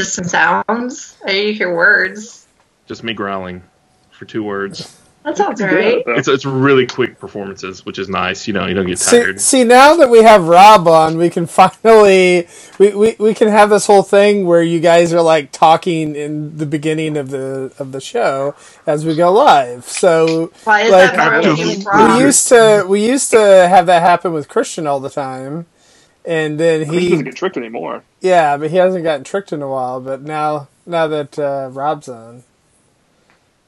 [0.00, 1.16] Just some sounds.
[1.24, 2.46] I didn't hear words.
[2.86, 3.62] Just me growling
[4.10, 4.96] for two words.
[5.24, 5.74] That sounds Good,
[6.06, 6.16] right.
[6.16, 8.48] It's it's really quick performances, which is nice.
[8.48, 9.38] You know, you don't get See, tired.
[9.38, 13.68] see, now that we have Rob on, we can finally we, we, we can have
[13.68, 17.92] this whole thing where you guys are like talking in the beginning of the of
[17.92, 18.54] the show
[18.86, 19.84] as we go live.
[19.84, 23.84] So Why is Like, that more I- appealing we used to we used to have
[23.86, 25.66] that happen with Christian all the time,
[26.24, 28.02] and then He doesn't get tricked anymore.
[28.20, 30.00] yeah, but he hasn't gotten tricked in a while.
[30.00, 32.44] But now now that uh, Rob's on,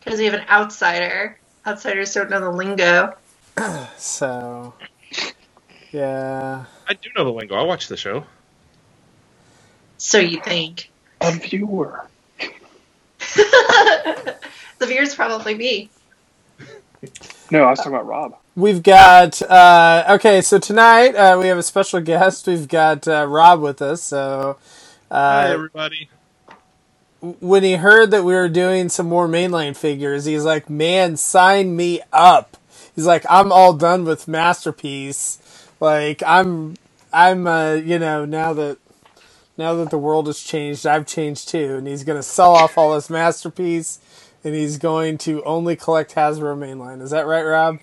[0.05, 1.39] Because you have an outsider.
[1.67, 3.15] Outsiders don't know the lingo.
[3.97, 4.75] so
[5.93, 6.65] yeah.
[6.89, 7.55] I do know the lingo.
[7.55, 8.25] I watch the show.
[9.99, 10.91] So you think.
[11.21, 12.05] A viewer.
[13.37, 14.37] the
[14.81, 15.91] viewers probably me.
[17.51, 18.37] No, I was talking about Rob.
[18.57, 20.43] We've got uh, okay.
[20.43, 22.47] So tonight uh, we have a special guest.
[22.47, 24.03] We've got uh, Rob with us.
[24.03, 24.59] So
[25.29, 26.11] Hi, uh, everybody.
[27.41, 31.77] when he heard that we were doing some more mainline figures, he's like, "Man, sign
[31.77, 32.57] me up."
[32.95, 35.39] He's like, "I'm all done with masterpiece.
[35.81, 36.77] Like I'm,
[37.13, 38.79] I'm, uh, you know, now that
[39.59, 42.95] now that the world has changed, I've changed too." And he's gonna sell off all
[42.95, 44.01] his masterpiece,
[44.45, 47.03] and he's going to only collect Hasbro mainline.
[47.03, 47.81] Is that right, Rob?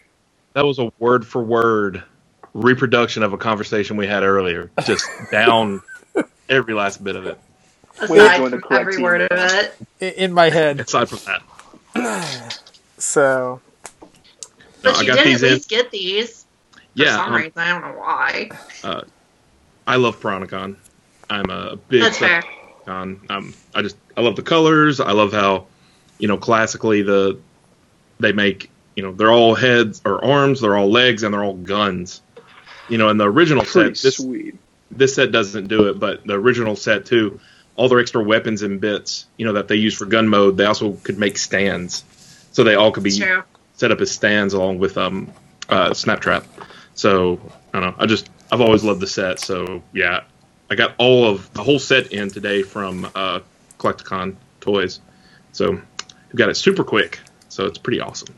[0.60, 2.04] That was a word for word
[2.54, 4.70] reproduction of a conversation we had earlier.
[4.86, 5.82] Just down
[6.50, 7.40] every last bit of it.
[8.02, 9.74] Aside from every team word of it.
[10.02, 10.80] In, in my head.
[10.82, 11.20] Aside from
[11.96, 12.60] that,
[12.98, 13.62] So
[14.82, 15.62] But I you got did these at in.
[15.70, 16.46] get these.
[16.74, 17.54] For yeah, some um, reason.
[17.56, 18.50] I don't know why.
[19.88, 20.76] I love Piranacon.
[21.30, 22.44] I'm a big That's fair.
[22.84, 23.22] Con.
[23.30, 25.00] Um, I just I love the colors.
[25.00, 25.68] I love how,
[26.18, 27.40] you know, classically the
[28.20, 28.70] they make
[29.00, 32.22] you know they're all heads or arms, they're all legs, and they're all guns.
[32.90, 34.56] You know, in the original Pretty set, this sweet.
[34.92, 37.40] this set doesn't do it, but the original set too,
[37.78, 40.66] all their extra weapons and bits, you know, that they use for gun mode, they
[40.66, 42.04] also could make stands,
[42.52, 43.44] so they all could be It's true.
[43.76, 45.32] set up as stands along with um
[45.70, 46.44] uh, Snaptrap.
[46.94, 47.40] So
[47.74, 47.96] I don't know.
[48.04, 49.40] I just I've always loved the set.
[49.40, 50.24] So yeah,
[50.70, 53.40] I got all of the whole set in today from uh,
[53.78, 55.00] Collecticon Toys.
[55.54, 57.20] So we got it super quick.
[57.48, 58.36] So it's pretty awesome.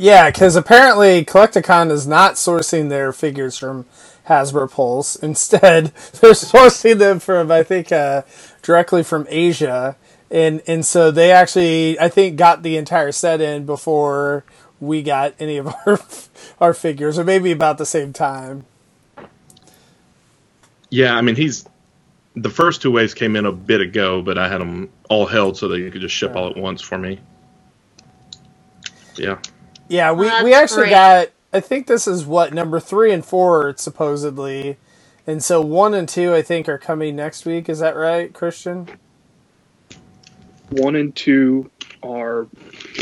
[0.00, 3.84] Yeah, because apparently Collecticon is not sourcing their figures from
[4.28, 5.14] Hasbro Pulse.
[5.22, 5.88] Instead,
[6.20, 8.22] they're sourcing them from I think uh,
[8.62, 9.96] directly from Asia,
[10.30, 14.42] and and so they actually I think got the entire set in before
[14.80, 16.00] we got any of our
[16.62, 18.64] our figures, or maybe about the same time.
[20.88, 21.68] Yeah, I mean he's
[22.36, 25.58] the first two waves came in a bit ago, but I had them all held
[25.58, 27.20] so that you could just ship all at once for me.
[29.16, 29.38] Yeah.
[29.90, 30.90] Yeah, we, Well, we actually great.
[30.90, 31.28] got.
[31.52, 34.78] I think this is what number three and four supposedly,
[35.26, 37.68] and so one and two I think are coming next week.
[37.68, 38.88] Is that right, Christian?
[40.70, 41.70] One and two
[42.04, 42.44] are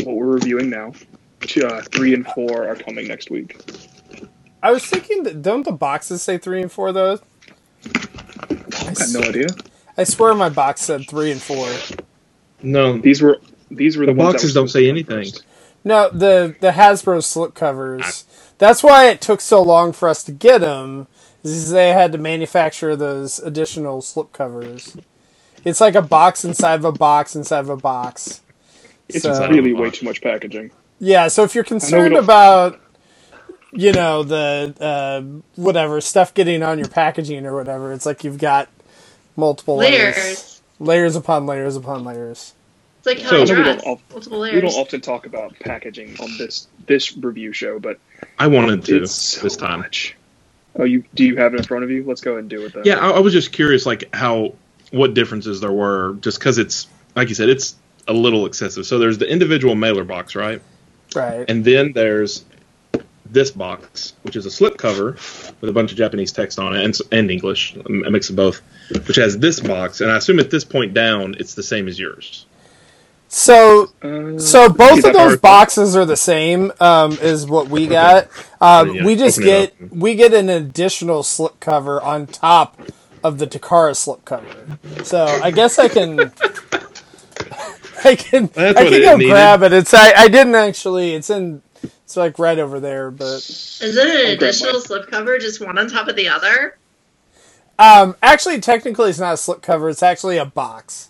[0.03, 0.93] what we're reviewing now.
[1.41, 3.61] Two, uh, three and four are coming next week.
[4.63, 7.19] I was thinking that don't the boxes say three and four though?
[7.85, 9.47] I, I have no idea.
[9.97, 11.83] I swear my box said three and four.
[12.63, 13.39] No, These were
[13.71, 15.07] these were the, the ones boxes don't say supposed to come anything.
[15.07, 15.43] first.
[15.83, 18.25] No, the the Hasbro slip covers.
[18.57, 21.07] That's why it took so long for us to get them.
[21.43, 24.97] Is they had to manufacture those additional slip covers.
[25.63, 28.41] It's like a box inside of a box inside of a box.
[29.07, 30.71] It's So- really way too much packaging.
[30.99, 32.77] Yeah, so if you're concerned about,
[33.71, 35.21] you know, the uh,
[35.55, 38.67] whatever stuff getting on your packaging or whatever, it's like you've got
[39.37, 40.61] multiple layers, Layers.
[40.79, 42.53] layers upon layers upon layers.
[42.99, 45.57] It's like how So- I know we don't, al- Multiple we don't often talk about
[45.59, 47.99] packaging on this this review show, but
[48.37, 49.79] I wanted to so this time.
[49.79, 50.15] much.
[50.77, 52.03] Oh, you do you have it in front of you?
[52.05, 52.83] Let's go ahead and do it then.
[52.85, 54.53] Yeah, I, I was just curious, like how
[54.91, 57.75] what differences there were, just because it's like you said, it's
[58.07, 58.85] a little excessive.
[58.85, 60.61] So there's the individual mailer box, right?
[61.15, 61.45] Right.
[61.49, 62.43] And then there's
[63.31, 65.11] this box, which is a slip cover
[65.61, 68.61] with a bunch of Japanese text on it and, and English, a mix of both,
[69.07, 70.01] which has this box.
[70.01, 72.45] And I assume at this point down, it's the same as yours.
[73.29, 75.41] So Uh, So both of those hard?
[75.41, 76.71] boxes are the same.
[76.79, 78.27] Um, is what we got.
[78.59, 82.81] Um, Yeah, we just get we get an additional slip cover on top
[83.23, 84.79] of the Takara slip cover.
[85.03, 86.19] So I guess I can.
[88.03, 89.29] I can That's I what can it go needed.
[89.31, 89.73] grab it.
[89.73, 91.13] It's I, I didn't actually.
[91.13, 91.61] It's in.
[91.83, 93.43] It's like right over there, but
[93.81, 95.37] Is it an grab additional slip cover?
[95.37, 96.77] just one on top of the other?
[97.77, 99.89] um, actually, technically, it's not a slip cover.
[99.89, 101.08] It's actually a box.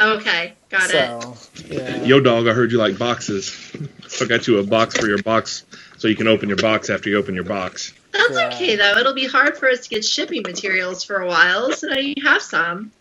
[0.00, 1.22] Okay, got it.
[1.22, 1.36] So
[1.66, 2.02] yeah.
[2.04, 3.52] Yo, dog, I heard you like boxes.
[4.08, 5.64] so I got you a box for your box
[5.98, 7.92] so you can open your box after you open your box.
[8.12, 8.46] That's Yeah.
[8.54, 8.96] okay though.
[8.98, 12.14] It'll be hard for us to get shipping materials for a while, so now you
[12.24, 12.92] have some.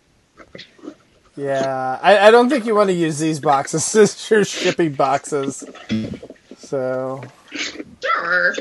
[1.38, 5.64] Yeah, I, I don't think you want to use these boxes as your shipping boxes.
[6.58, 7.24] So,
[7.54, 8.56] Sure.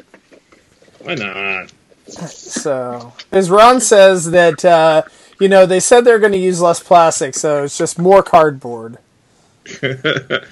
[1.00, 1.72] Why not?
[2.08, 5.02] so as Ron says that uh,
[5.40, 8.98] you know they said they're going to use less plastic, so it's just more cardboard.
[9.82, 10.42] Remember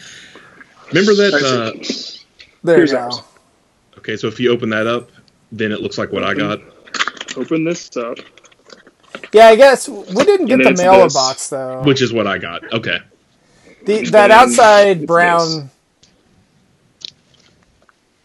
[1.15, 1.35] that?
[1.43, 1.73] Uh,
[2.63, 3.11] There you go.
[3.99, 5.11] okay, so if you open that up,
[5.53, 6.61] then it looks like what I got.
[7.37, 8.19] Open this up.
[9.33, 11.15] Yeah, I guess we didn't get the then mailer this.
[11.15, 11.83] box though.
[11.83, 12.73] Which is what I got.
[12.73, 12.99] Okay.
[13.85, 15.71] The, that outside it's brown.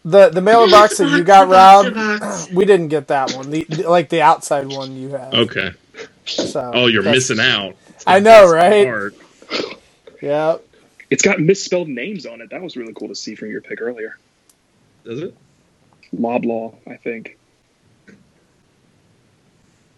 [0.04, 2.52] The the mailer box that you got, Box, Rob, box, box.
[2.52, 3.50] we didn't get that one.
[3.50, 5.32] The, the- like the outside one you have.
[5.32, 5.70] Okay.
[6.26, 7.76] So, Oh, you're missing out.
[8.06, 8.86] I know, right?
[8.86, 9.14] part.
[10.20, 10.58] Yeah.
[11.10, 12.50] It's got misspelled names on it.
[12.50, 14.18] That was really cool to see from your pick earlier.
[15.04, 15.36] Does it?
[16.16, 17.38] Loblaw, I think.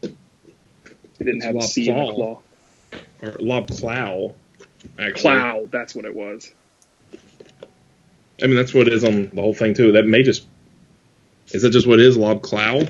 [0.03, 0.13] It
[1.19, 2.41] didn't It's have a C in the claw.
[3.23, 4.35] Or Lob Clow.
[4.97, 6.53] That's what it was.
[8.43, 9.93] I mean, that's what it is on the whole thing too.
[9.93, 10.47] That may just
[11.53, 12.17] is that just what it is?
[12.17, 12.81] Lob Clow.
[12.81, 12.87] I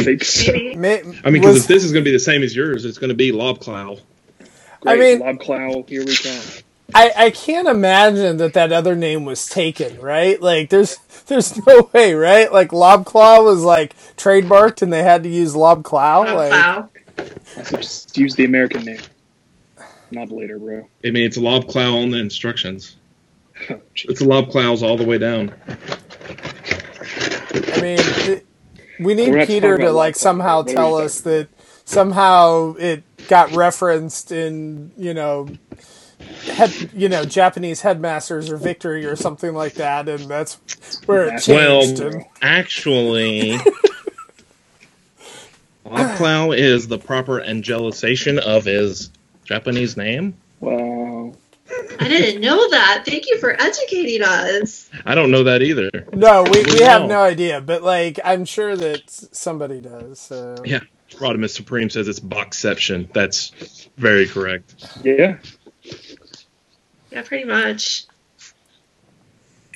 [0.00, 0.52] think so.
[0.52, 0.76] Maybe.
[0.76, 2.98] May, I mean, because if this is going to be the same as yours, it's
[2.98, 4.00] going to be Lobclaw.
[4.86, 6.40] I mean- Lobclaw, here we come.
[6.94, 10.40] I, I can't imagine that that other name was taken, right?
[10.42, 12.52] Like, there's there's no way, right?
[12.52, 16.34] Like, Lobclaw was like trademarked, and they had to use Lobclaw.
[16.34, 16.52] Like.
[17.56, 19.00] I said just use the American name.
[20.10, 20.86] Not later, bro.
[21.04, 22.96] I mean, it's Lobclaw on the instructions.
[23.70, 23.80] Oh.
[23.94, 25.54] It's Lobclaws all the way down.
[25.68, 25.76] I
[27.80, 28.44] mean, it,
[29.04, 31.20] we need We're gonna have to Peter to like somehow What do you tell us
[31.22, 31.48] that
[31.84, 35.48] somehow it got referenced in you know.
[36.44, 40.54] Head, you know, Japanese headmasters or victory or something like that, and that's
[41.06, 42.00] where it Well, changed.
[42.00, 43.58] and- actually,
[45.84, 49.10] Lob is the proper angelicization of his
[49.44, 50.34] Japanese name.
[50.60, 51.34] Wow.
[52.00, 53.04] I didn't know that.
[53.06, 54.90] Thank you for educating us.
[55.04, 55.90] I don't know that either.
[56.12, 57.08] No, we, we have No.
[57.08, 60.18] no idea, but like I'm sure that somebody does.
[60.20, 60.56] So.
[60.64, 60.80] Yeah.
[61.12, 63.12] Rodimus Supreme says it's boxception.
[63.12, 64.74] That's very correct.
[65.04, 65.36] Yeah.
[67.10, 68.06] Yeah, pretty much.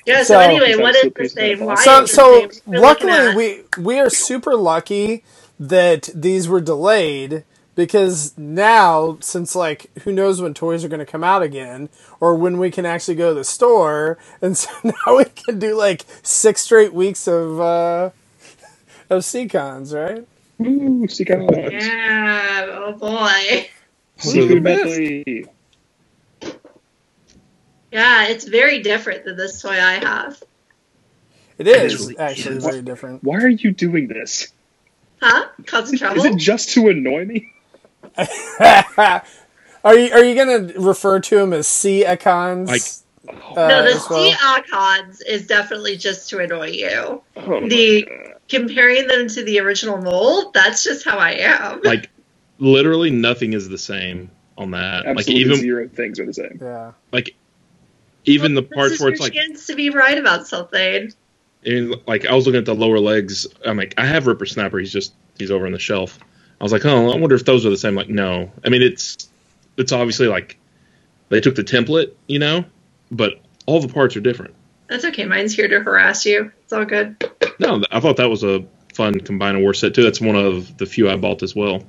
[0.05, 0.19] Yeah.
[0.23, 1.65] So, So- anyway, what is Piece this of?
[1.65, 2.49] Why So is so name?
[2.65, 5.23] We're luckily we we are super lucky
[5.59, 7.43] that these were delayed
[7.77, 11.87] because now since like who knows when toys are going to come out again
[12.19, 15.77] or when we can actually go to the store and so now we can do
[15.77, 18.09] like six straight weeks of uh
[19.09, 20.27] of Seacons, right?
[20.61, 22.65] Ooh, see kind Yeah.
[22.69, 23.69] Oh boy.
[24.17, 25.45] Seafood medley.
[27.91, 30.41] Yeah, it's very different than this toy I have.
[31.57, 32.65] It is Actually, actually yes.
[32.65, 33.23] very different.
[33.23, 34.51] Why are you doing this?
[35.21, 35.47] Huh?
[35.65, 36.17] Cause some trouble?
[36.17, 37.51] Is it just to annoy me?
[39.83, 42.69] are you are you going to refer to him as sea icons?
[42.69, 42.81] Like-
[43.29, 44.23] uh, no, the as well?
[44.23, 47.21] sea icons is definitely just to annoy you.
[47.35, 48.07] Oh The-
[48.49, 51.81] Comparing them to the original mold, that's just how I am.
[51.83, 52.09] Like,
[52.59, 55.05] literally nothing is the same on that.
[55.17, 56.57] Like, even zero things are the same.
[56.61, 56.93] Yeah.
[57.11, 57.35] like
[58.23, 61.11] even the parts where it's like chance to be right about something.
[61.65, 63.47] And like I was looking at the lower legs.
[63.65, 64.79] I'm like, I have Ripper Snapper.
[64.79, 66.19] He's just he's over on the shelf.
[66.59, 67.95] I was like, oh, I wonder if those are the same.
[67.95, 68.51] Like, no.
[68.65, 69.29] I mean, it's
[69.77, 70.57] it's obviously like
[71.29, 72.65] they took the template, you know,
[73.11, 74.55] but all the parts are different.
[74.87, 75.25] That's okay.
[75.25, 76.51] Mine's here to harass you.
[76.63, 77.29] It's all good.
[77.59, 80.03] No, I thought that was a fun combine war set too.
[80.03, 81.83] That's one of the few I bought as well.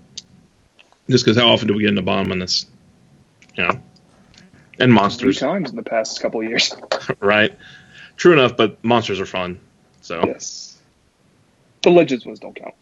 [1.08, 2.66] Just because how often do we get in the bottom on this?
[3.56, 3.80] You know, and
[4.78, 6.74] Three monsters, times in the past couple of years.
[7.20, 7.56] right?
[8.16, 9.60] True enough, but monsters are fun.
[10.02, 10.78] So Yes.
[11.82, 12.74] The Legends ones don't count.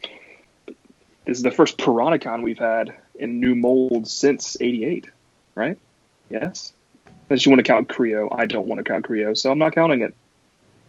[1.26, 5.06] This is the first Piranacon we've had in new molds since '88,
[5.54, 5.76] right?
[6.30, 6.72] Yes.
[7.28, 9.74] Unless you want to count Creo, I don't want to count Creo, so I'm not
[9.74, 10.14] counting it.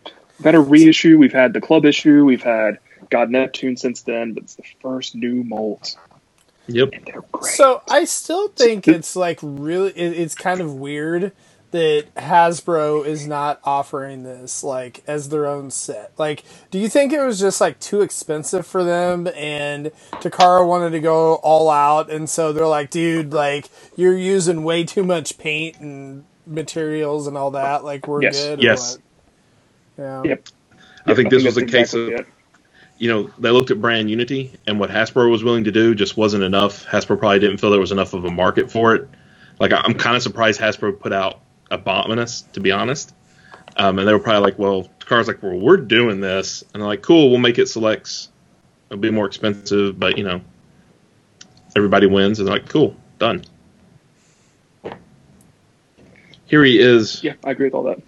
[0.06, 2.78] We've had a reissue, we've had the club issue, we've had
[3.10, 5.96] God Neptune since then, but it's the first new mold.
[6.68, 6.90] yep.
[6.94, 7.54] and they're great.
[7.56, 11.32] So I still think it's like really, it's kind of weird
[11.72, 16.14] that Hasbro is not offering this like as their own set.
[16.18, 20.92] Like, do you think it was just like too expensive for them and Takara wanted
[20.92, 25.38] to go all out and so they're like, dude, like you're using way too much
[25.38, 27.84] paint and materials and all that.
[27.84, 28.50] Like we're Yes.
[28.58, 28.62] good.
[28.62, 29.00] Yes.
[29.98, 30.26] Yeah.
[30.26, 30.50] Yep.
[31.08, 32.28] I think this was a case exactly of it.
[32.98, 36.18] you know, they looked at brand unity and what Hasbro was willing to do just
[36.18, 36.86] wasn't enough.
[36.86, 39.10] Hasbro probably didn't feel there was enough of a market for it.
[39.60, 43.14] Like, I'm kind of surprised Hasbro put out Abominus, to be honest.
[43.78, 46.64] Um, and they were probably like, well, Takar's like, well, we're doing this.
[46.74, 48.30] And they're like, cool, we'll make it selects.
[48.90, 50.42] It'll be more expensive, but, you know,
[51.76, 52.40] everybody wins.
[52.40, 53.44] And they're like, cool, done.
[56.46, 57.24] Here he is.
[57.24, 58.02] Yeah, I agree with all that.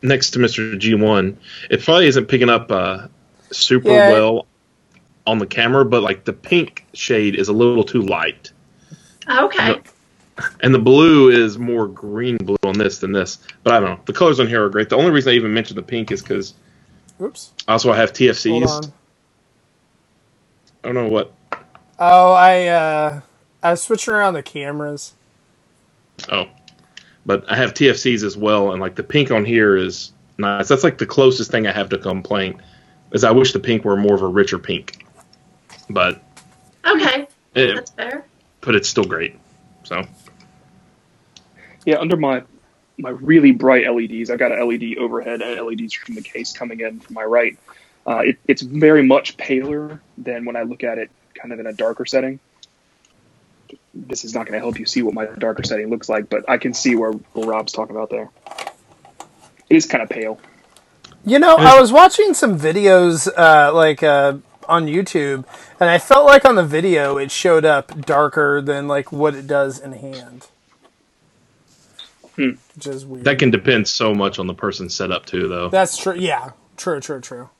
[0.00, 0.74] Next to Mr.
[0.74, 1.36] G1.
[1.70, 3.06] It probably isn't picking up uh,
[3.52, 4.10] super yeah.
[4.10, 4.46] well
[5.26, 8.50] on the camera, but, like, the pink shade is a little too light.
[9.28, 9.80] Oh, okay.
[10.60, 13.38] And the blue is more green blue on this than this.
[13.62, 14.00] But I don't know.
[14.06, 14.88] The colors on here are great.
[14.88, 16.54] The only reason I even mentioned the pink is because
[17.20, 17.52] Oops.
[17.68, 18.68] also I have Hold TFCs.
[18.68, 18.92] on.
[20.84, 21.32] I don't know what.
[21.98, 23.20] Oh, I uh,
[23.62, 25.12] I was switching around the cameras.
[26.30, 26.46] Oh,
[27.24, 30.68] but I have TFCs as well, and like the pink on here is nice.
[30.68, 32.60] That's like the closest thing I have to complaint.
[33.12, 35.04] Is I wish the pink were more of a richer pink,
[35.90, 36.22] but
[36.86, 37.28] Okay.
[37.54, 38.24] it, That's fair.
[38.62, 39.38] but it's still great.
[39.84, 40.04] So
[41.84, 42.42] Yeah, under my
[42.98, 46.80] my really bright LEDs, I've got an LED overhead and LEDs from the case coming
[46.80, 47.58] in from my right.
[48.06, 51.66] Uh, it, it's very much paler than when I look at it kind of in
[51.66, 52.38] a darker setting.
[53.94, 56.48] This is not going to help you see what my darker setting looks like, but
[56.48, 58.30] I can see where, where Rob's talking about there.
[59.68, 60.40] It is kind of pale.
[61.24, 65.44] You know, I was watching some videos, uh, like uh, on YouTube,
[65.78, 69.46] and I felt like on the video it showed up darker than like what it
[69.46, 70.48] does in hand.
[72.36, 72.50] Hmm.
[72.74, 73.24] Which is weird.
[73.24, 75.68] that can depend so much on the person set up too, though.
[75.68, 76.14] That's true.
[76.14, 77.50] Yeah, true, true, true.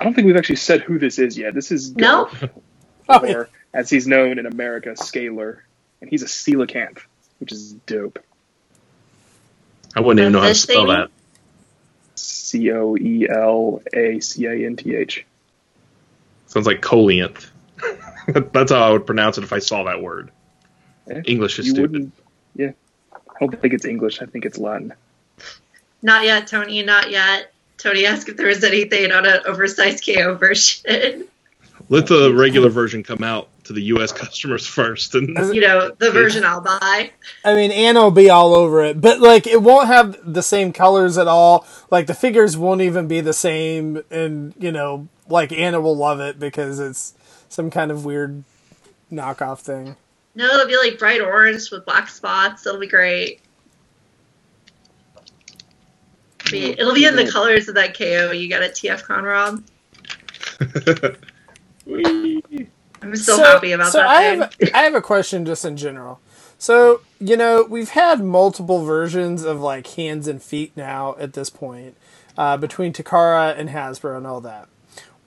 [0.00, 1.54] I don't think we've actually said who this is yet.
[1.54, 2.26] This is No.
[2.26, 2.50] Garth,
[3.08, 3.32] Oh, yeah.
[3.34, 5.60] or as he's known in America, Skalor,
[6.00, 6.98] and he's a coelacanth,
[7.40, 8.18] which is dope.
[9.96, 10.88] I wouldn't even know how to spell thing?
[10.88, 11.10] that.
[12.16, 15.24] C O E L A C A N T H.
[16.46, 17.46] Sounds like coleanth.
[18.52, 20.30] That's how I would pronounce it if I saw that word.
[21.10, 21.92] Eh, English is You stupid.
[21.92, 22.12] wouldn't.
[22.54, 22.72] Yeah,
[23.12, 24.20] I don't think it's English.
[24.22, 24.92] I think it's Latin.
[26.02, 26.82] Not yet, Tony.
[26.82, 27.52] Not yet.
[27.76, 31.24] Tony asked if there was anything on an oversized KO version.
[31.90, 34.12] Let the regular version come out to the U.S.
[34.12, 37.10] customers first, and you know, the version I'll buy.
[37.44, 40.72] I mean, Anna will be all over it, but like it won't have the same
[40.72, 41.64] colors at all.
[41.90, 46.20] Like the figures won't even be the same, and you know, like Anna will love
[46.20, 47.14] it because it's
[47.48, 48.44] some kind of weird
[49.10, 49.96] knockoff thing.
[50.38, 52.64] No, it'll be like bright orange with black spots.
[52.64, 53.40] It'll be great.
[56.48, 59.64] Be- It'll be in the colors of that KO you got at TFCon, Rob.
[63.02, 64.06] I'm so, happy about so that.
[64.06, 66.20] I have I have a question just in general.
[66.56, 71.50] So you know we've had multiple versions of like hands and feet now at this
[71.50, 71.96] point
[72.36, 74.68] uh, between Takara and Hasbro and all that.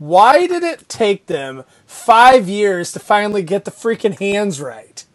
[0.05, 5.05] Why did it take them five years to finally get the freaking hands right?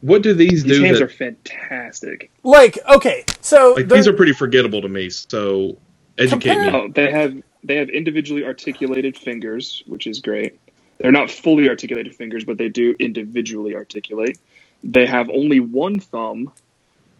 [0.00, 0.82] what do these These do?
[0.84, 2.32] hands that- are fantastic.
[2.42, 5.10] Like okay, so like they're- these are pretty forgettable to me.
[5.10, 5.76] So
[6.18, 6.76] educate Compare- me.
[6.76, 10.58] Oh, they have they have individually articulated fingers, which is great.
[10.98, 14.38] They're not fully articulated fingers, but they do individually articulate.
[14.82, 16.50] They have only one thumb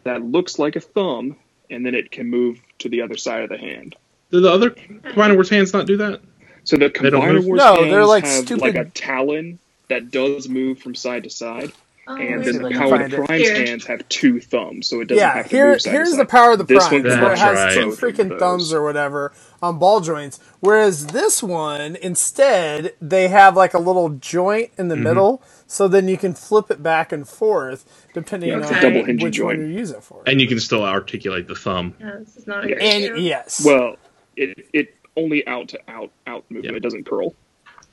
[0.02, 1.36] that looks like a thumb,
[1.70, 3.94] and then it can move to the other side of the hand.
[4.32, 6.20] Do the other Combiner Wars hands not do that?
[6.64, 7.44] So the They don't Combiner?
[7.44, 11.24] Wars No, hands they're like have stupid- like a talon that does move from side
[11.24, 11.72] to side,
[12.08, 13.16] Oh, and then the if I the- can Power of find the.
[13.24, 13.66] Prime's Here.
[13.66, 16.10] hands have two thumbs, so it doesn't yeah, have to here, move side to here's
[16.10, 16.18] side.
[16.20, 17.74] the power of the This prime one where it has right.
[17.74, 18.40] two freaking those.
[18.40, 20.40] thumbs or whatever on ball joints.
[20.60, 25.04] Whereas this one, instead, they have like a little joint in the mm-hmm.
[25.04, 28.82] middle, so then you can flip it back and forth depending Yeah, it's a on
[28.82, 30.22] double hinging which one you use it for.
[30.26, 31.94] And you can still articulate the thumb.
[32.00, 33.20] Yeah, this is not a good And issue.
[33.20, 33.96] yes, Well,
[34.36, 36.72] it it only out to out out movement.
[36.72, 36.76] Yeah.
[36.76, 37.34] It doesn't curl.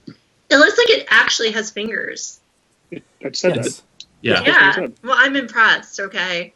[0.08, 2.40] It looks like it actually has fingers.
[2.92, 3.78] I just said yes.
[3.78, 4.06] that.
[4.22, 4.44] Yeah.
[4.46, 4.88] Yeah.
[5.04, 6.00] Well, I'm impressed.
[6.00, 6.54] Okay.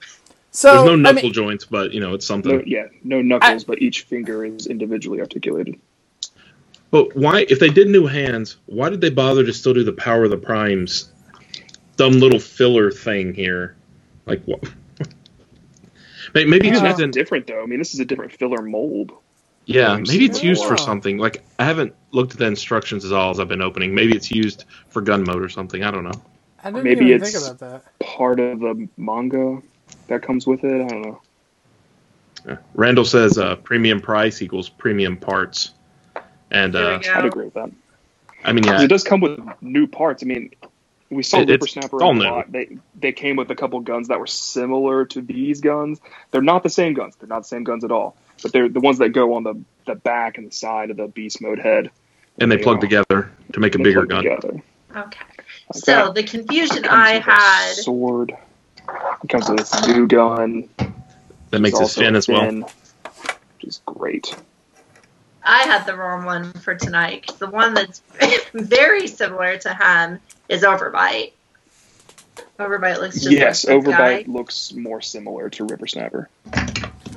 [0.52, 2.58] So There's no I knuckle mean, joints, but you know it's something.
[2.58, 5.80] No, yeah, no knuckles, but each finger is individually articulated.
[6.92, 9.94] But why, if they did new hands, why did they bother to still do the
[9.94, 11.12] Power of the Primes
[11.98, 13.76] dumb little filler thing here?
[14.28, 14.64] Like what?
[16.36, 17.64] Maybe it's It's used different though.
[17.64, 19.12] I mean, this is a different filler mold.
[19.66, 20.68] Yeah, maybe it's seen used it.
[20.68, 21.18] for something.
[21.18, 23.96] Like I haven't looked at the instructions at all as I've been opening.
[23.96, 25.84] Maybe it's used for gun mode or something.
[25.84, 26.22] I don't know.
[26.64, 28.00] I didn't maybe even it's- think about that.
[28.00, 29.62] Part of the manga
[30.08, 30.82] that comes with it.
[30.82, 31.22] I don't know.
[32.46, 32.58] Yeah.
[32.74, 35.72] Randall says uh, premium price equals premium parts,
[36.52, 37.00] and uh.
[37.14, 37.72] I'd agree with that.
[38.44, 40.24] I mean, yeah, It does come with new parts.
[40.24, 40.52] I mean,
[41.10, 42.52] we saw It- it's Rippersnapper all a lot.
[42.52, 46.02] They they came with a couple guns that were similar to these guns.
[46.32, 47.16] They're not the same guns.
[47.16, 48.18] They're not the same guns at all.
[48.42, 51.08] But they're the ones that go on the the back and the side of the
[51.08, 51.92] beast mode head.
[52.40, 52.82] and they They plug are.
[52.82, 54.24] together to make a bigger gun.
[54.24, 54.62] together.
[54.96, 55.20] Okay.
[55.74, 56.16] Like So that.
[56.16, 57.74] the confusion I had.
[57.74, 58.32] sword.
[59.24, 60.70] It comes with this new gun.
[61.52, 62.50] That makes It's it thin as well.
[62.52, 64.36] Which is great.
[65.46, 67.30] I had the wrong one for tonight.
[67.40, 68.02] The one that's
[68.54, 71.34] very similar to him is Overbite.
[72.60, 74.26] Overbite looks just yes, like Overbite guy.
[74.28, 76.28] looks more similar to Rippersnapper.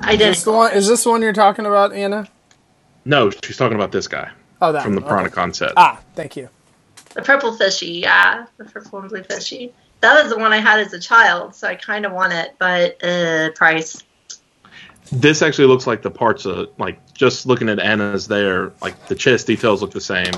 [0.01, 0.73] I Is this the one?
[0.73, 2.27] Is this the one you're talking about, Anna?
[3.05, 4.29] No, she's talking about this guy
[4.61, 5.13] Oh, that from the one.
[5.25, 5.29] Okay.
[5.33, 5.73] Piranacon set.
[5.77, 6.49] Ah, thank you.
[7.13, 8.45] The purple fishy, yeah.
[8.57, 9.73] The purple and blue fishy.
[10.01, 12.55] That was the one I had as a child, so I kind of want it,
[12.59, 14.03] but uh, price.
[15.11, 19.15] This actually looks like the parts of like just looking at Anna's there, like the
[19.15, 20.31] chest details look the same.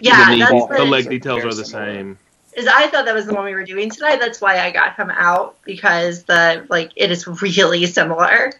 [0.00, 1.94] Yeah, the, knee- that's ball- the leg details are the similar.
[1.94, 2.18] same.
[2.58, 4.20] Is I thought that was the one we were doing tonight.
[4.20, 8.52] That's why I got him out because the like it is really similar.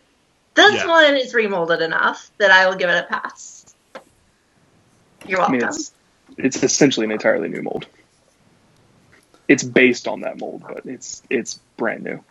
[0.55, 0.87] This Yeah.
[0.89, 3.75] one is remolded enough that I will give it a pass.
[5.27, 5.59] You're I welcome.
[5.59, 5.93] mean, it's
[6.37, 7.87] it's essentially an entirely new mold.
[9.49, 12.23] It's based on that mold, but it's it's brand new.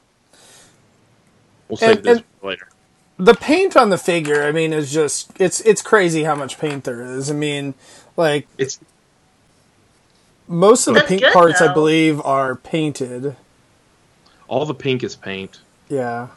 [1.67, 2.67] We'll save And- this and- later.
[3.19, 6.83] the paint on the figure i mean is just it's it's crazy how much paint
[6.83, 7.73] there is i mean
[8.15, 8.79] like It's
[10.47, 13.35] most of the pink good, parts i believe are painted
[14.47, 15.59] all the pink is paint.
[15.89, 16.27] yeah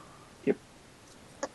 [0.45, 0.57] Yep.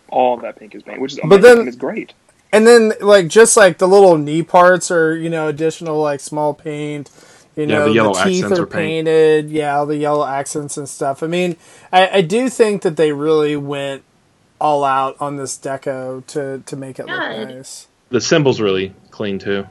[0.09, 2.13] All of that pink is paint, which is But then- it's great.
[2.53, 6.53] and then like just like the little knee parts are you know additional like small
[6.53, 7.09] paint
[7.57, 9.07] you Yeah, know the yellow teeth accents are are paint.
[9.07, 11.57] painted yeah all the yellow accents and stuff i mean
[11.91, 14.03] I, I do think that they really went
[14.62, 18.62] all out on this deco to to make it Yeah, look it- nice The symbol's
[18.62, 19.67] really clean too.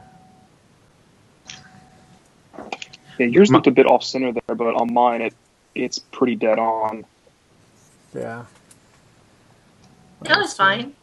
[3.17, 5.33] Yeah, yours My- looked a bit off center there, but on mine it
[5.73, 7.05] it's pretty dead on.
[8.13, 8.45] yeah
[10.21, 10.93] that was fine.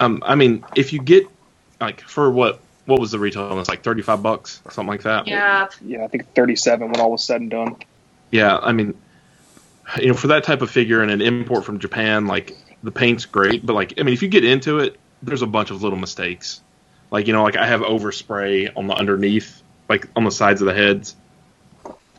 [0.00, 1.26] Um, I mean, if you get
[1.80, 3.68] like for what what was the retail on this?
[3.68, 5.26] Like thirty five bucks, or something like that.
[5.28, 7.76] Yeah, Yeah, I think 37 when all was said and done.
[8.30, 8.94] Yeah, I mean,
[9.98, 13.24] you know, for that type of figure and an import from Japan, like the paint's
[13.24, 15.98] great, but like, I mean, if you get into it, there's a bunch of little
[15.98, 16.60] mistakes.
[17.12, 19.61] Like, you know, like I have overspray on the underneath,
[19.92, 21.14] like on the sides of the heads.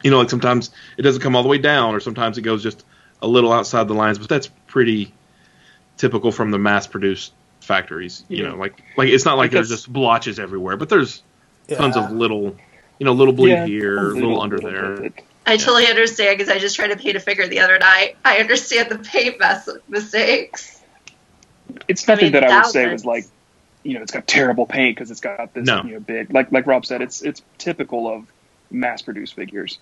[0.03, 2.61] You know, like sometimes it doesn't come all the way down, or sometimes it goes
[2.61, 2.85] just
[3.21, 5.13] a little outside the lines, but that's pretty
[5.97, 8.23] typical from the mass-produced factories.
[8.29, 8.49] You Yeah.
[8.49, 11.23] know, like like it's not like there's just blotches everywhere, but there's
[11.67, 12.55] tons of little,
[12.99, 14.97] you know, little bleed Yeah, here, a little, under there.
[15.01, 15.13] bit.
[15.45, 18.17] I totally understand because I just tried to paint a figure the other night.
[18.23, 20.81] I understand the paint mess mistakes.
[21.87, 23.25] It's nothing mean, that I would say was like,
[23.83, 25.83] you know, it's got terrible paint because it's got this, No.
[25.83, 26.33] you know, big.
[26.33, 28.25] Like like Rob said, it's it's typical of
[28.71, 29.79] mass-produced figures.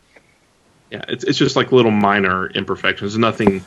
[0.90, 3.64] Yeah, it's it's just like little minor imperfections, nothing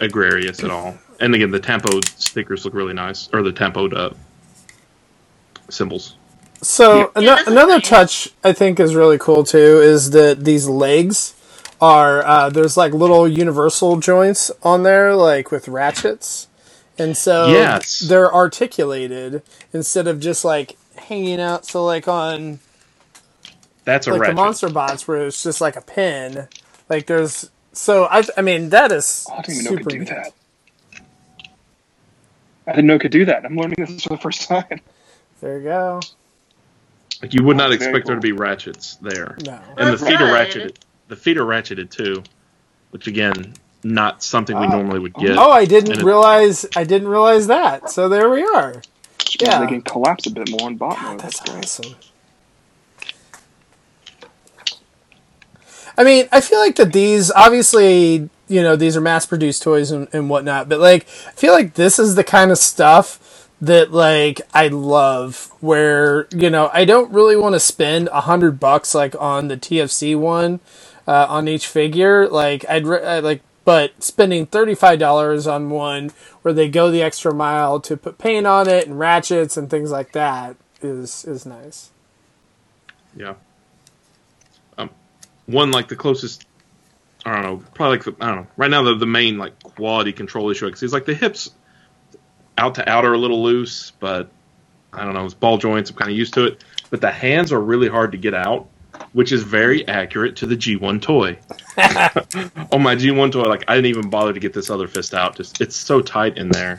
[0.00, 0.96] egregious at all.
[1.20, 4.10] And again, the tempo stickers look really nice, or the tempoed uh,
[5.68, 6.16] symbols.
[6.62, 7.06] So Yeah.
[7.16, 11.34] ano- Yeah, that's another touch I think is really cool too is that these legs
[11.80, 16.48] are uh, there's like little universal joints on there like with ratchets,
[16.98, 18.00] and so Yes.
[18.00, 21.66] they're articulated instead of just like hanging out.
[21.66, 22.60] So like on
[23.84, 26.48] That's a like the monster bots where it's just like a pin.
[26.88, 29.82] Like there's so I I mean that is Oh, I didn't even know it super
[29.82, 30.08] could do neat.
[30.08, 30.32] that.
[32.66, 33.44] I didn't know it could do that.
[33.44, 34.80] I'm learning this for the first time.
[35.40, 36.00] There you go.
[37.22, 39.60] Like you would not That's very expect there to be ratchets there, No.
[39.76, 40.76] and the feet are ratcheted.
[41.08, 42.22] The feet are ratcheted too,
[42.90, 44.70] which again, not something we Ah.
[44.70, 45.36] normally would get.
[45.38, 47.90] Oh, I didn't it- realize I didn't realize that.
[47.90, 48.82] So there we are.
[49.40, 49.60] Yeah.
[49.60, 51.20] They can collapse a bit more in bot mode.
[51.20, 51.64] That's That's great.
[51.64, 51.94] awesome.
[55.96, 60.08] I mean, I feel like that these obviously, you know, these are mass-produced toys and,
[60.12, 64.40] and whatnot, but like, I feel like this is the kind of stuff that like
[64.52, 65.50] I love.
[65.60, 69.56] Where you know, I don't really want to spend a hundred bucks like on the
[69.56, 70.60] TFC one
[71.06, 72.28] uh, on each figure.
[72.28, 76.10] Like, I'd, re- i like, but spending thirty-five dollars on one
[76.42, 79.90] where they go the extra mile to put paint on it and ratchets and things
[79.90, 81.90] like that is is nice.
[83.16, 83.34] Yeah.
[84.76, 84.90] Um,
[85.46, 86.46] one like the closest.
[87.24, 87.62] I don't know.
[87.72, 88.46] Probably like the, I don't know.
[88.56, 91.50] Right now, the the main like quality control issue because like the hips
[92.58, 94.30] out to out are a little loose, but
[94.92, 95.24] I don't know.
[95.24, 95.90] It's ball joints.
[95.90, 96.64] I'm kind of used to it.
[96.90, 98.68] But the hands are really hard to get out,
[99.12, 101.38] which is very accurate to the G1 toy.
[102.72, 105.36] On my G1 toy, like I didn't even bother to get this other fist out.
[105.36, 106.78] Just it's so tight in there.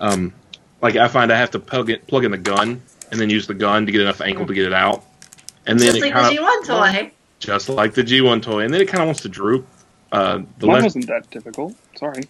[0.00, 0.32] Um,
[0.82, 3.46] like I find I have to plug it, plug in the gun and then use
[3.46, 5.04] the gun to get enough angle to get it out.
[5.66, 7.12] And then Just like kind the G1 toy.
[7.38, 9.66] just like the G1 toy, and then it kind of wants to droop.
[10.12, 11.74] Uh, the Mine left, wasn't that difficult.
[11.96, 12.24] Sorry.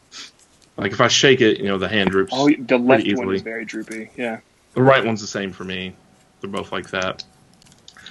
[0.76, 2.32] like if I shake it, you know, the hand droops.
[2.34, 4.10] Oh, the left one is very droopy.
[4.16, 4.40] Yeah.
[4.74, 5.94] The right one's the same for me.
[6.40, 7.24] They're both like that.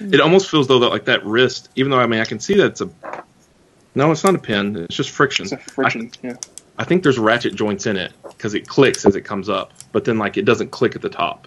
[0.00, 2.54] It almost feels though that like that wrist, even though I mean I can see
[2.56, 2.90] that it's a
[3.94, 4.76] no, it's not a pin.
[4.76, 5.44] It's just friction.
[5.44, 6.10] It's a friction.
[6.22, 6.36] yeah.
[6.78, 10.04] I think there's ratchet joints in it because it clicks as it comes up, but
[10.04, 11.46] then like it doesn't click at the top.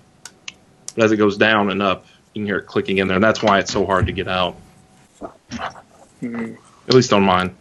[0.96, 3.24] But as it goes down and up, you can hear it clicking in there, and
[3.24, 4.56] that's why it's so hard to get out.
[6.22, 6.58] Mm.
[6.88, 7.56] At least on mine.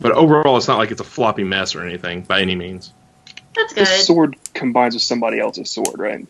[0.00, 2.92] But overall, it's not like it's a floppy mess or anything by any means.
[3.54, 3.86] That's good.
[3.86, 6.26] This sword combines with somebody else's sword, right?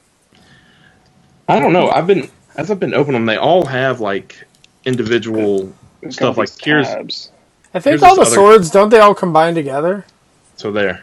[1.48, 1.90] I don't know.
[1.90, 4.44] I've been as I've been opening them, they all have like
[4.84, 6.36] individual It's stuff.
[6.36, 7.30] Like these here's tabs.
[7.74, 10.04] I think Here's all the other- swords don't they all combine together?
[10.56, 11.02] so there.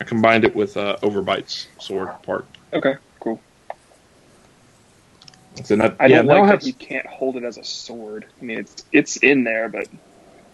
[0.00, 2.46] I combined it with uh, Overbite's sword part.
[2.72, 3.40] Okay, cool.
[5.62, 7.58] So not, I yeah, don't they all like have that you can't hold it as
[7.58, 8.26] a sword.
[8.40, 9.86] I mean, it's it's in there, but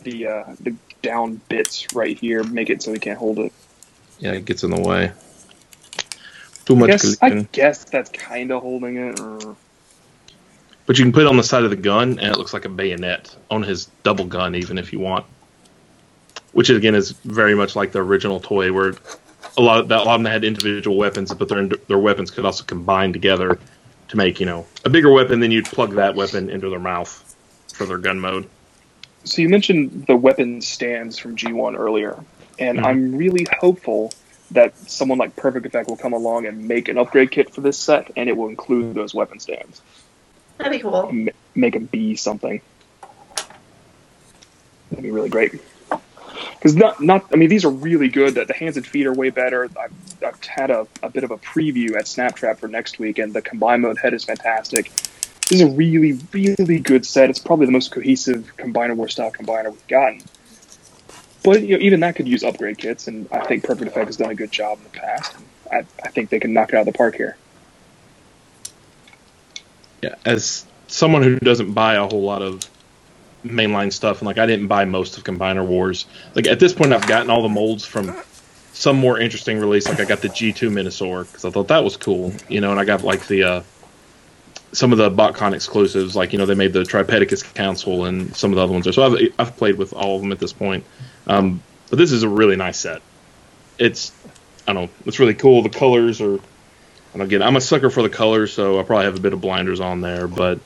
[0.02, 3.52] the uh, the down bits right here make it so we can't hold it.
[4.18, 5.12] yeah, it gets in the way.
[6.66, 9.18] Too I much guess, I guess that's kind of holding it.
[9.18, 9.56] Or...
[10.86, 12.64] But you can put it on the side of the gun, and it looks like
[12.64, 15.24] a bayonet on his double gun, even if you want.
[16.52, 18.94] Which again is very much like the original toy, where
[19.56, 22.30] a lot of that, a lot of them had individual weapons, but their their weapons
[22.30, 23.58] could also combine together
[24.08, 25.38] to make you know a bigger weapon.
[25.40, 27.36] Then you'd plug that weapon into their mouth
[27.74, 28.48] for their gun mode.
[29.24, 32.16] So you mentioned the weapon stands from G1 earlier,
[32.58, 32.84] and Mhm.
[32.86, 34.12] I'm really hopeful
[34.50, 37.78] that someone like Perfect Effect will come along and make an upgrade kit for this
[37.78, 39.80] set, and it will include those weapon stands.
[40.60, 41.08] That'd be cool.
[41.08, 42.60] M- make them be something.
[44.90, 45.52] That'd be really great.
[45.88, 48.34] Because not, not, I mean, these are really good.
[48.34, 49.64] The, the hands and feet are way better.
[49.64, 53.32] I've, I've had a, a bit of a preview at Snaptrap for next week, and
[53.32, 54.92] the combine mode head is fantastic.
[55.48, 57.30] This is a really, really good set.
[57.30, 60.20] It's probably the most cohesive combiner war style combiner we've gotten.
[61.42, 64.18] But you know, even that could use upgrade kits, and I think Perfect Effect has
[64.18, 65.34] done a good job in the past.
[65.72, 67.38] I, I think they can knock it out of the park here.
[70.24, 72.60] As someone who doesn't buy a whole lot of
[73.44, 76.06] mainline stuff, and like I didn't buy most of Combiner Wars.
[76.34, 78.14] Like at this point, I've gotten all the molds from
[78.72, 79.88] some more interesting release.
[79.88, 82.80] Like I got the G2 Menasor because I thought that was cool, you know, and
[82.80, 83.62] I got like the uh,
[84.72, 86.16] some of the BotCon exclusives.
[86.16, 88.84] Like you know, they made the Tripredacus Council and some of the other ones.
[88.84, 88.92] There.
[88.92, 90.84] So I've I've played with all of them at this point.
[91.26, 93.02] Um, but this is a really nice set.
[93.78, 94.12] It's
[94.66, 95.62] I don't know, it's really cool.
[95.62, 96.38] The colors are.
[97.14, 99.40] And again, I'm a sucker for the colors, so I probably have a bit of
[99.40, 100.60] blinders on there, but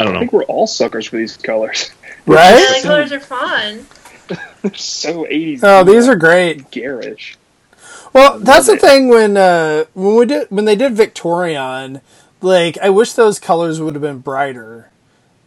[0.00, 0.20] I don't know.
[0.20, 1.90] I think we're all suckers for these colors.
[2.26, 2.66] Yeah, Right?
[2.66, 3.86] the colors are fun.
[4.62, 5.60] They're so 80s.
[5.62, 6.70] Oh, these are great.
[6.70, 7.38] garish.
[8.12, 8.80] Well, that's the it.
[8.80, 12.02] thing when uh, when we did when they did Victorion,
[12.42, 14.90] like I wish those colors would have been brighter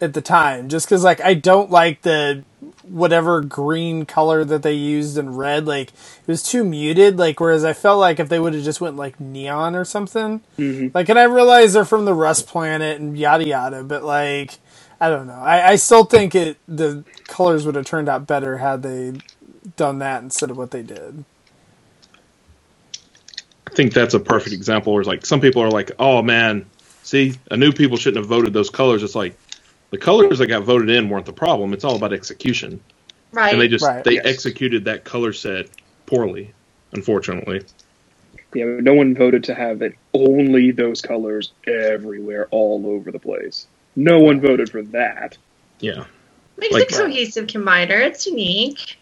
[0.02, 2.46] at the time, just because like I don't like the
[2.84, 5.68] whatever green color that they used in red.
[5.68, 7.18] Like it was too muted.
[7.20, 10.42] Like whereas I felt like if they would have just went like neon or something,
[10.60, 10.94] Mhm.
[10.94, 14.60] like and I realize they're from the Rust Planet and yada yada, but like
[15.02, 15.34] I don't know.
[15.42, 19.14] I, I still think it the colors would have turned out better had they
[19.78, 21.26] done that instead of what they did.
[23.68, 26.72] I think that's a perfect example where it's like some people are like, "Oh man,
[27.04, 29.40] see, a new people shouldn't have voted those colors." It's like
[29.94, 31.72] the colors that got voted in weren't the problem.
[31.72, 32.80] It's all about execution,
[33.32, 33.54] Right.
[33.54, 34.04] and they just Right.
[34.04, 34.26] they Yes.
[34.26, 35.68] executed that color set
[36.08, 36.52] poorly,
[36.94, 37.62] unfortunately.
[38.56, 43.68] Yeah, no one voted to have it only those colors everywhere, all over the place.
[43.96, 45.38] No one voted for that.
[45.80, 46.06] Yeah,
[46.58, 48.02] Makes like- a cohesive combiner.
[48.02, 48.98] It's unique.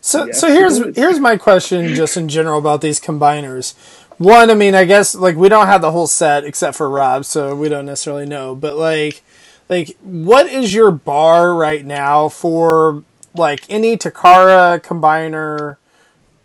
[0.00, 3.74] So, Yes, so here's here's my question, just in general about these combiners.
[4.18, 7.24] One, I mean, I guess like we don't have the whole set except for Rob,
[7.24, 8.54] so we don't necessarily know.
[8.54, 9.22] But like,
[9.68, 13.02] like, what is your bar right now for
[13.34, 15.76] like any Takara combiner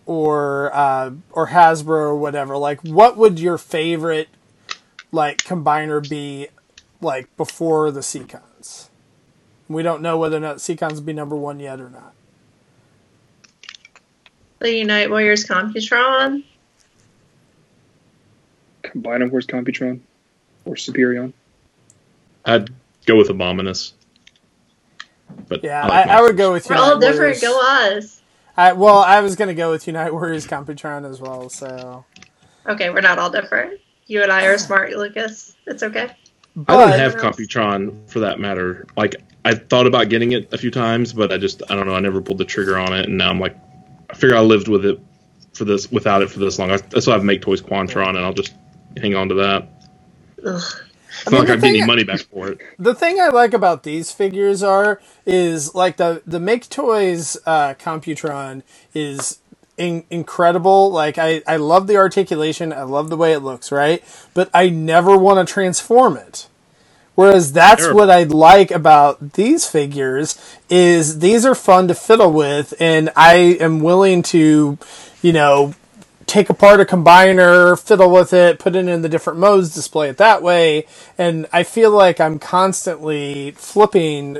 [0.05, 2.57] or uh, or Hasbro or whatever?
[2.57, 4.29] Like, what would your favorite
[5.11, 6.47] like combiner be
[7.01, 8.89] like before the Seacons?
[9.67, 12.13] We don't know whether or not Seacons be number one yet or not.
[14.57, 16.43] The Unite Warriors Computron.
[18.83, 19.99] Combine Wars Computron
[20.65, 21.33] or Superion.
[22.45, 22.69] I'd
[23.05, 23.93] go with Abominus.
[25.47, 27.41] But Yeah, like I, I would go with We're all different.
[27.41, 28.21] Go us.
[28.57, 31.49] I, well, I was gonna go with Unite Warriors Computron as well.
[31.49, 32.05] So,
[32.67, 33.79] Okay, we're not all different.
[34.07, 35.55] You and I are smart, Lucas.
[35.65, 36.03] It's okay.
[36.03, 36.15] I
[36.55, 38.85] but didn't have Computron for that matter.
[38.97, 39.15] Like
[39.45, 41.95] I thought about getting it a few times, but I just I don't know.
[41.95, 43.55] I never pulled the trigger on it, and now I'm like,
[44.09, 44.99] I figure I lived with it
[45.53, 46.71] for this without it for this long.
[46.71, 48.53] I, that's why I have Make Toys Quantron, and I'll just
[48.99, 49.69] hang on to that.
[50.45, 50.61] Ugh.
[51.21, 52.59] It's mean, like the I get thing- any money back for it.
[52.79, 57.73] the thing I like about these figures are is like the the Make Toys uh,
[57.73, 59.39] Computron is
[59.77, 60.91] in, incredible.
[60.91, 62.71] Like I I love the articulation.
[62.71, 63.71] I love the way it looks.
[63.71, 66.47] Right, but I never want to transform it.
[67.15, 67.99] Whereas that's Terrible.
[67.99, 73.57] what I like about these figures is these are fun to fiddle with, and I
[73.59, 74.77] am willing to,
[75.21, 75.73] you know,
[76.29, 80.17] take apart a combiner, fiddle with it, put it in the different modes, display it
[80.17, 80.85] that way,
[81.17, 84.37] and I feel like I'm constantly flipping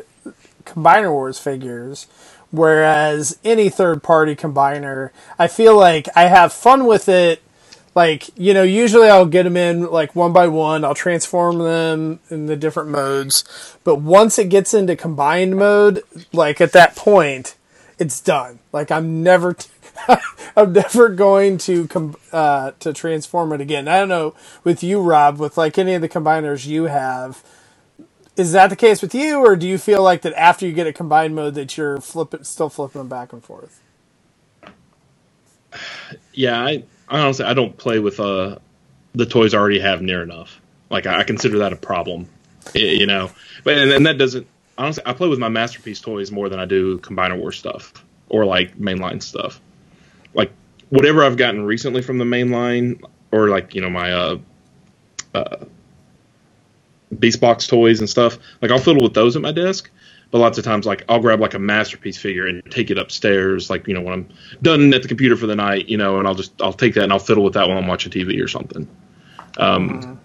[0.66, 2.08] Combiner Wars figures.
[2.52, 7.44] Whereas any third party combiner, I feel like I have fun with it.
[7.94, 12.20] Like, you know, usually I'll get them in like one by one, I'll transform them
[12.30, 13.44] in the different modes.
[13.84, 17.56] But once it gets into combined mode, like at that point,
[18.00, 18.60] it's done.
[18.72, 19.70] Like I'm never, t-
[20.58, 23.88] I'm never going to com- uh, to transform it again.
[23.88, 27.44] I don't know with you, Rob, with like any of the combiners you have.
[28.38, 30.88] Is that the case with you, or do you feel like that after you get
[30.88, 33.82] a combined mode that you're flipping, still flipping them back and forth?
[36.34, 38.58] Yeah, I, I honestly I don't play with uh
[39.14, 40.62] the toys I already have near enough.
[40.90, 42.30] Like I, I consider that a problem,
[42.76, 43.32] you know.
[43.64, 46.66] But and, and that doesn't honestly I play with my masterpiece toys more than I
[46.66, 47.94] do Combiner War stuff
[48.30, 49.62] or like mainline stuff.
[50.90, 54.38] Whatever I've gotten recently from the mainline or like you know my uh,
[55.34, 55.66] uh
[57.18, 58.38] Beast Box toys and stuff.
[58.62, 59.90] Like I'll fiddle with those at my desk.
[60.32, 63.70] But lots of times, like I'll grab like a masterpiece figure and take it upstairs,
[63.70, 64.30] like you know when I'm
[64.62, 67.04] done at the computer for the night, you know, and I'll just I'll take that
[67.04, 68.88] and I'll fiddle with that while I'm watching TV or something.
[69.58, 70.20] Um,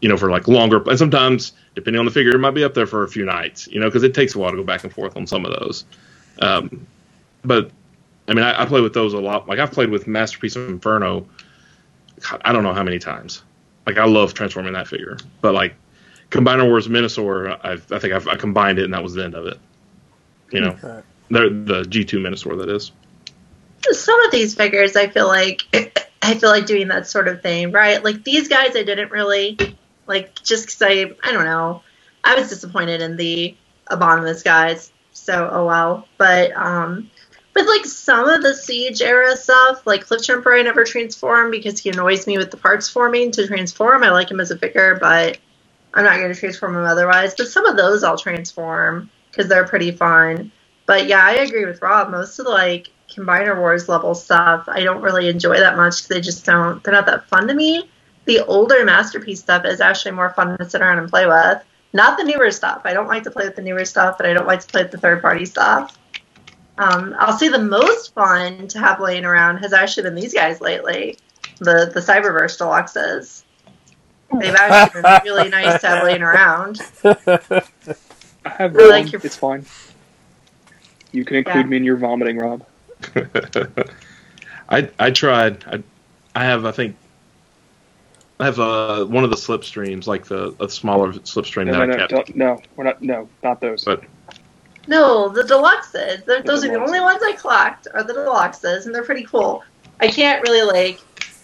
[0.00, 2.72] you know, for like longer, and sometimes depending on the figure, it might be up
[2.72, 4.82] there for a few nights, you know, because it takes a while to go back
[4.82, 5.84] and forth on some of those.
[6.40, 6.86] Um,
[7.44, 7.70] but
[8.30, 9.48] I mean, I, I play with those a lot.
[9.48, 11.26] Like I've played with Masterpiece of Inferno,
[12.44, 13.42] I don't know how many times.
[13.86, 15.74] Like I love transforming that figure, but like
[16.30, 19.34] Combiner Wars Menasor, I've, I think I've I combined it and that was the end
[19.34, 19.58] of it.
[20.52, 21.02] You know, Okay.
[21.30, 22.92] the the G two Menasor that is.
[23.90, 25.62] some of these figures I feel like
[26.22, 28.04] I feel like doing that sort of thing, right?
[28.04, 29.58] Like these guys I didn't really
[30.06, 31.82] like just because I I don't know
[32.22, 33.56] I was disappointed in the
[33.90, 36.06] Abominus guys, so oh well.
[36.18, 37.10] But um,
[37.54, 41.78] with like some of the Siege era stuff, like Cliff Jumper, I never transform because
[41.78, 44.02] he annoys me with the parts forming to transform.
[44.02, 45.38] I like him as a figure, but
[45.94, 47.34] I'm not going to transform him otherwise.
[47.34, 50.52] But some of those I'll transform because they're pretty fun.
[50.86, 52.10] But yeah, I agree with Rob.
[52.10, 56.08] Most of the like Combiner Wars level stuff, I don't really enjoy that much because
[56.08, 56.82] they just don't.
[56.82, 57.88] They're not that fun to me.
[58.26, 61.64] The older masterpiece stuff is actually more fun to sit around and play with.
[61.92, 62.82] Not the newer stuff.
[62.84, 64.82] I don't like to play with the newer stuff, but I don't like to play
[64.82, 65.98] with the third party stuff.
[66.78, 70.60] Um, I'll say the most fun to have laying around has actually been these guys
[70.60, 71.18] lately,
[71.58, 73.42] the the Cyberverse deluxes.
[74.40, 76.80] They've actually been really nice to have laying around.
[77.04, 78.88] I have I one.
[78.90, 79.66] like your- It's fine.
[81.12, 81.70] You can include Yeah.
[81.70, 82.64] me in your vomiting, Rob.
[84.68, 85.64] I I tried.
[85.66, 85.82] I
[86.34, 86.96] I have I think
[88.38, 91.82] I have uh, one of the slipstreams, like the a smaller slipstream No, that no,
[91.82, 92.10] I no, kept.
[92.10, 93.02] don't- no, we're not.
[93.02, 93.84] No, not those.
[93.84, 94.04] But
[94.86, 96.24] No, the deluxes.
[96.24, 99.62] They're, those are the only ones I collect are the deluxes, and they're pretty cool.
[100.00, 101.00] I can't really like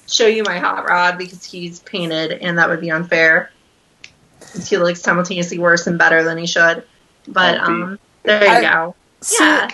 [0.09, 3.51] show you my hot rod because he's painted, and that would be unfair.
[4.41, 6.85] Since He looks simultaneously worse and better than he should.
[7.29, 8.95] But um, there you I- go.
[9.21, 9.69] See, Yeah,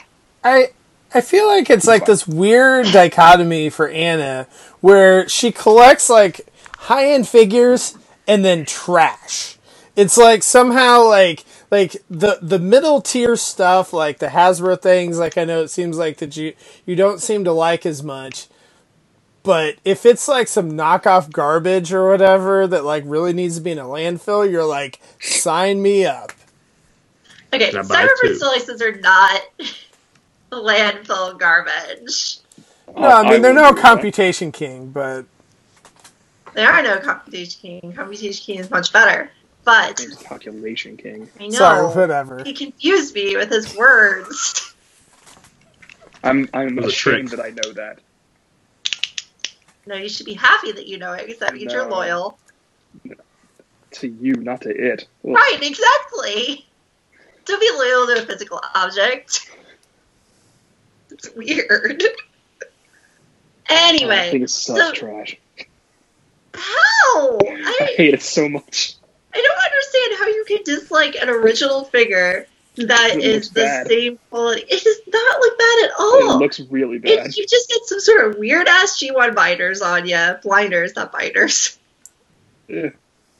[0.44, 0.68] I
[1.14, 4.46] I feel like it's like this weird dichotomy for Anna
[4.80, 6.46] where she collects like
[6.78, 7.96] high end figures
[8.26, 9.58] and then trash.
[9.94, 15.38] It's like somehow like like the the middle tier stuff like the Hasbro things like
[15.38, 16.52] I know it seems like that you
[16.84, 18.46] you don't seem to like as much.
[19.42, 23.72] But if it's like some knockoff garbage or whatever that like really needs to be
[23.72, 26.32] in a landfill, you're like sign me up.
[27.54, 27.70] okay.
[27.70, 28.38] Can I buy Cyberverse two?
[28.38, 29.40] deluxes are not
[30.52, 32.38] landfill garbage.
[32.94, 33.82] No, I mean they're no do that.
[33.82, 35.24] computation king, but
[36.52, 37.92] There are no computation king.
[37.94, 39.30] Computation king is much better.
[39.64, 41.28] But He's Calculation King.
[41.38, 42.42] I know sorry, whatever.
[42.42, 44.74] he confused me with his words.
[46.24, 47.14] I'm I'm It was trick.
[47.14, 47.98] ashamed that I know that.
[49.86, 52.38] No, you should be happy that you know it because that means you're loyal.
[53.92, 55.06] To you, not to it.
[55.24, 55.32] Ugh.
[55.32, 56.66] Right, exactly.
[57.44, 59.50] Don't be loyal to a physical object.
[61.10, 62.02] It's weird.
[63.68, 65.36] anyway I Anyway, think it's such so- trash.
[66.54, 67.38] how?
[67.42, 68.94] I I, hate it so much.
[69.34, 73.88] I don't understand how you can dislike an original figure that It is the bad.
[73.88, 74.62] same quality.
[74.68, 76.34] It does not look bad at all.
[76.36, 77.26] It looks really bad.
[77.26, 80.36] It, you just get some sort of weird ass G1 binders on you.
[80.42, 81.78] Blinders, not binders.
[82.68, 82.90] Yeah.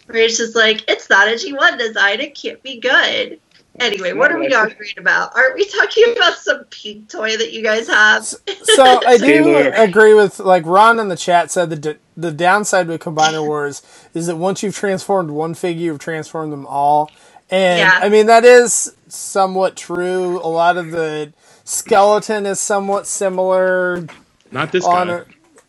[0.07, 3.41] Where it's just like, it's not a G1 design, it can't be good.
[3.81, 4.59] Anyway, what are we Yeah.
[4.59, 5.35] arguing about?
[5.35, 8.25] Aren't we talking about some pink toy that you guys have?
[8.65, 12.87] so I do agree with like Ron in the chat said the d- the downside
[12.89, 13.81] with Combiner Wars
[14.15, 17.11] is that once you've transformed one figure, you've transformed them all,
[17.51, 17.99] and Yeah.
[18.03, 20.39] I mean that is somewhat true.
[20.43, 21.33] A lot of the
[21.65, 24.07] skeleton is somewhat similar
[24.51, 25.17] not this on guy.
[25.19, 25.27] it.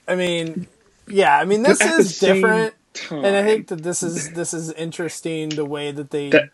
[0.10, 0.68] I mean,
[1.08, 4.04] yeah, I mean this But at the is different, time, and I think that this
[4.04, 6.50] is this is interesting the way that they That-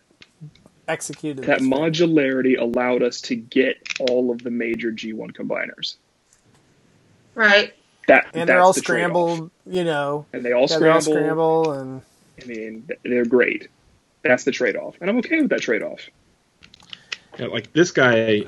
[0.89, 1.67] executed that this.
[1.67, 5.95] modularity allowed us to get all of the major G1 combiners.
[7.35, 7.73] Right.
[8.07, 9.11] That and they're all the trade-off.
[9.11, 10.25] scrambled, you know.
[10.33, 11.63] and they all Yeah, they all scramble.
[11.63, 12.01] scramble, and
[12.41, 13.67] I mean, they're great.
[14.23, 16.01] That's the trade-off, and I'm okay with that trade-off.
[17.37, 18.43] Yeah, like this guy.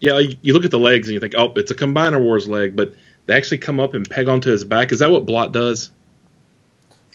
[0.00, 2.48] Yeah, like, you look at the legs and you think, oh, it's a Combiner Wars
[2.48, 2.94] leg, but
[3.26, 4.92] they actually come up and peg onto his back.
[4.92, 5.90] Is that what Blot does?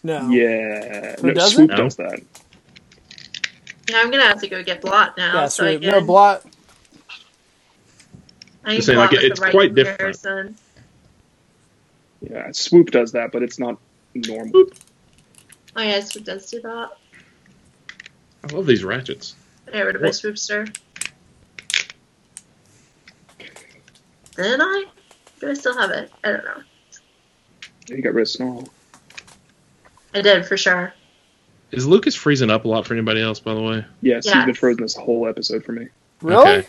[0.03, 1.75] no, Yeah, Who no, does Swoop it?
[1.77, 2.19] does that.
[3.89, 5.33] Now I'm gonna have to go get Blot now.
[5.41, 5.81] yeah, so I sweet.
[5.81, 6.45] can, No blot.
[8.63, 10.57] I need Just saying, Blot like, with it's the right quite different.
[12.21, 13.77] Yeah, Swoop does that, but it's not
[14.15, 14.65] normal.
[15.75, 16.91] Oh yeah, Swoop does do that.
[18.43, 19.35] I love these ratchets.
[19.67, 20.73] I got rid of my Swoopster.
[24.35, 24.85] Did I?
[25.39, 26.11] Do I still have it?
[26.23, 26.61] I don't know.
[27.87, 28.67] You got rid of Snarl.
[30.13, 30.93] I did for sure.
[31.73, 33.83] Is Lucas freezing up a lot for anybody else, by the way?
[34.01, 35.87] Yes, he's been frozen this whole episode for me.
[36.21, 36.41] Really?
[36.59, 36.67] Okay.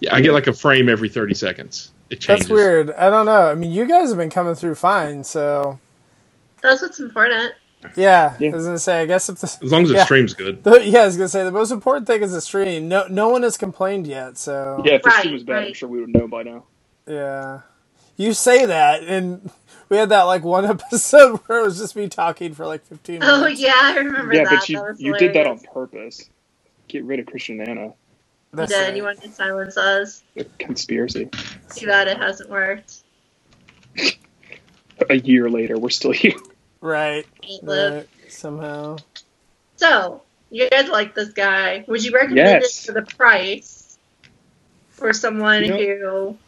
[0.00, 1.92] Yeah, I get like a frame every 30 seconds.
[2.10, 2.48] It changes.
[2.48, 2.90] That's weird.
[2.92, 3.50] I don't know.
[3.50, 5.78] I mean, you guys have been coming through fine, so
[6.60, 7.54] That's what's important.
[7.96, 8.36] yeah.
[8.38, 8.50] Yeah.
[8.50, 9.00] I was gonna say.
[9.02, 10.04] I guess if the As long as the Yeah.
[10.04, 10.62] stream's good.
[10.64, 12.88] The, yeah, I was gonna say the most important thing is the stream.
[12.88, 14.38] No, no one has complained yet.
[14.38, 16.64] So Yeah, if the Right, stream was bad, I'm sure we would know by now.
[17.06, 17.60] yeah.
[18.22, 19.50] You say that, and
[19.88, 23.20] we had that like one episode where it was just me talking for like fifteen
[23.22, 23.60] oh, minutes.
[23.60, 24.38] Oh yeah, I remember that.
[24.38, 24.58] yeah, that.
[24.60, 26.30] but you that you did that on purpose.
[26.86, 27.86] Get rid of Christian and Anna.
[27.86, 27.94] You
[28.52, 28.90] That's did.
[28.90, 28.96] it.
[28.96, 30.22] You wanted to silence us.
[30.36, 31.30] A conspiracy.
[31.74, 33.02] Too bad it hasn't worked.
[35.10, 36.34] A year later, we're still here.
[36.80, 37.26] right,
[37.62, 38.06] right.
[38.28, 38.98] Somehow,
[39.76, 41.84] So, you guys like this guy.
[41.88, 42.84] Would you recommend Yes.
[42.84, 43.98] it for the price?
[44.90, 46.38] For someone You know- who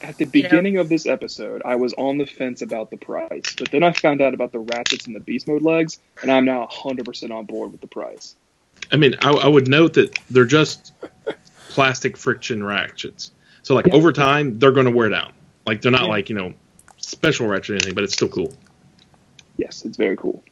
[0.00, 0.30] At the know?
[0.30, 3.92] beginning of this episode, I was on the fence about the price, but then I
[3.92, 7.44] found out about the ratchets and the beast mode legs, and I'm now 100% on
[7.46, 8.36] board with the price.
[8.92, 10.92] I mean, I, I would note that they're just
[11.68, 13.32] plastic friction ratchets.
[13.62, 13.94] So, like, Yeah.
[13.94, 15.32] over time, they're going to wear down.
[15.66, 16.08] Like, they're not Yeah.
[16.08, 16.54] like, you know,
[16.96, 18.54] special ratchet or anything, but it's still cool.
[19.56, 20.42] Yes, it's very cool.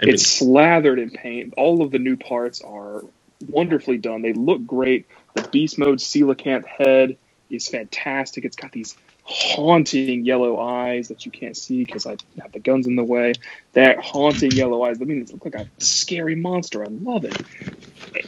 [0.00, 1.54] I mean, it's slathered in paint.
[1.56, 3.02] All of the new parts are
[3.48, 4.22] wonderfully done.
[4.22, 5.06] They look great.
[5.34, 7.16] The beast mode coelacanth head
[7.50, 8.44] is fantastic.
[8.44, 12.86] It's got these haunting yellow eyes that you can't see because I have the guns
[12.86, 13.34] in the way.
[13.72, 15.00] That haunting yellow eyes.
[15.00, 16.82] I mean, it looks like a scary monster.
[16.82, 17.36] I love it.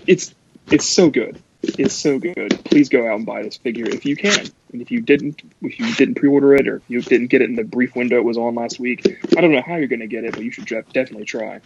[0.07, 0.35] It's
[0.70, 1.40] it's so good.
[1.62, 2.64] It's so good.
[2.64, 4.46] Please go out and buy this figure if you can.
[4.72, 7.48] And if you didn't, if you didn't pre-order it or if you didn't get it
[7.48, 10.00] in the brief window it was on last week, I don't know how you're going
[10.00, 11.61] to get it, but you should definitely try.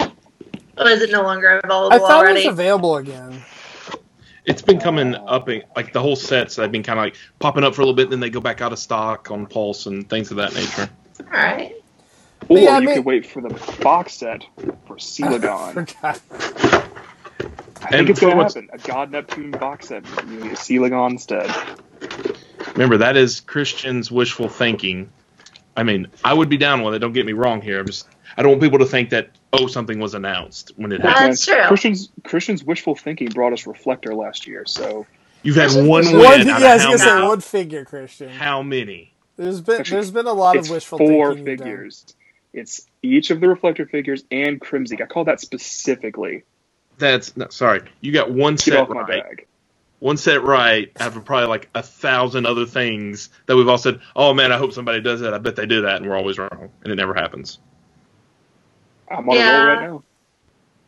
[0.00, 2.40] oh, is it no longer available I thought already?
[2.40, 3.42] it was available again.
[4.44, 7.64] It's been coming up, in, like, the whole sets, they've been kind of like popping
[7.64, 10.08] up for a little bit, then they go back out of stock on Pulse and
[10.08, 10.88] things of that nature.
[11.20, 11.74] All right.
[12.48, 13.50] Or yeah, I you mean- could wait for the
[13.82, 14.44] box set
[14.86, 15.72] for Celagon.
[15.86, 16.20] Forgot.
[17.82, 18.70] I think And it's going to what's- happen.
[18.72, 20.04] A God Neptune box set.
[20.28, 21.50] You get Celagon instead.
[22.74, 25.10] Remember, that is Christian's wishful thinking.
[25.80, 26.98] I mean, I would be down with it.
[26.98, 27.80] Don't get me wrong here.
[27.80, 31.00] I'm just, I don't want people to think that oh something was announced when it
[31.02, 31.38] That's happened.
[31.40, 31.68] true.
[31.68, 35.06] Christian's Christian's wishful thinking brought us Reflector last year, so
[35.42, 36.28] You've had Christian's one wishful- win.
[36.28, 37.26] One, out yeah, I was gonna say many?
[37.28, 38.28] one figure, Christian.
[38.28, 39.12] how many?
[39.36, 41.46] There's been Actually, there's been a lot it's of wishful four thinking.
[41.48, 41.66] you've done.
[41.66, 42.14] figures.
[42.52, 45.00] It's each of the Reflector figures and Crimsy.
[45.02, 46.42] I call that specifically.
[46.98, 47.82] That's no, sorry.
[48.02, 49.24] You got one Get set off my right.
[49.24, 49.46] bag.
[50.00, 54.00] One set right out of probably like a thousand other things that we've all said.
[54.16, 55.34] Oh man, I hope somebody does that.
[55.34, 57.58] I bet they do that, and we're always wrong, and it never happens.
[59.10, 59.50] I'm on a Yeah.
[59.66, 60.02] roll right now.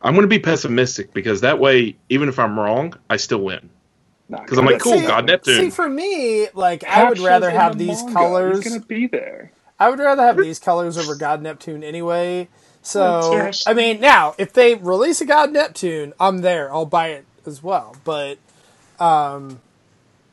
[0.01, 3.69] I'm going to be pessimistic because that way, even if I'm wrong, I still win.
[4.29, 5.65] Because I'm like, cool, that's- God Neptune.
[5.65, 8.13] See, for me, like I would rather have the these manga.
[8.13, 8.63] colors.
[8.63, 9.51] He's gonna be there.
[9.79, 12.47] I would rather have these colors over God Neptune anyway.
[12.81, 16.73] So I mean, now if they release a God Neptune, I'm there.
[16.73, 17.95] I'll buy it as well.
[18.03, 18.39] But
[18.99, 19.61] um,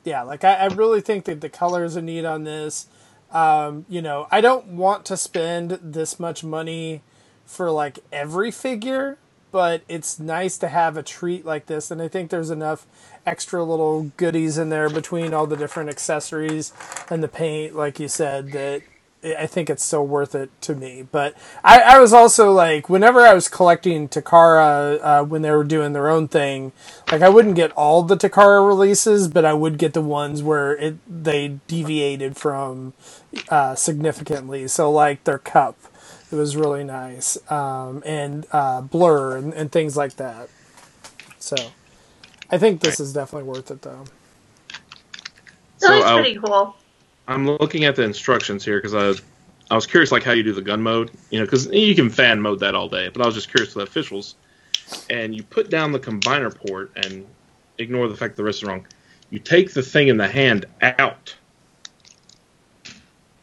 [0.04, 2.88] yeah, like I, I really think that the colors are neat on this.
[3.30, 7.02] Um, you know, I don't want to spend this much money
[7.46, 9.18] for like every figure,
[9.52, 12.86] but it's nice to have a treat like this, and I think there's enough
[13.26, 16.72] extra little goodies in there between all the different accessories
[17.08, 18.82] and the paint, like you said, that
[19.22, 21.06] I think it's still worth it to me.
[21.10, 25.62] But I, I was also like, whenever I was collecting Takara uh, when they were
[25.64, 26.72] doing their own thing,
[27.12, 30.72] like I wouldn't get all the Takara releases, but I would get the ones where
[30.76, 32.94] it they deviated from
[33.50, 34.66] uh, significantly.
[34.68, 35.76] So like their cup,
[36.32, 40.48] it was really nice, um, and uh, Blur and, and things like that.
[41.38, 41.56] So
[42.50, 44.04] I think this is definitely worth it though.
[45.76, 46.74] So, So it's I'll- pretty cool.
[47.30, 49.22] I'm looking at the instructions here because I
[49.70, 52.10] I was curious like how you do the gun mode, you know, because you can
[52.10, 53.08] fan mode that all day.
[53.08, 54.34] But I was just curious to the officials,
[55.08, 57.24] and you put down the combiner port and
[57.78, 58.84] ignore the fact the rest is wrong.
[59.30, 61.36] You take the thing in the hand out,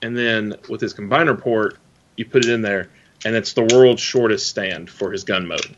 [0.01, 1.77] and then with his combiner port,
[2.17, 2.89] you put it in there,
[3.23, 5.75] and it's the world's shortest stand for his gun mode.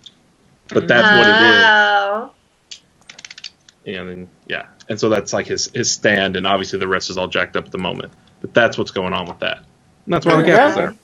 [0.69, 2.31] But that's what it is Oh.
[3.85, 7.17] and then, yeah, and so that's like his his stand, and obviously the rest is
[7.19, 8.13] all jacked up at the moment.
[8.41, 9.59] But that's what's going on with that.
[9.59, 10.95] And that's why the gap is there.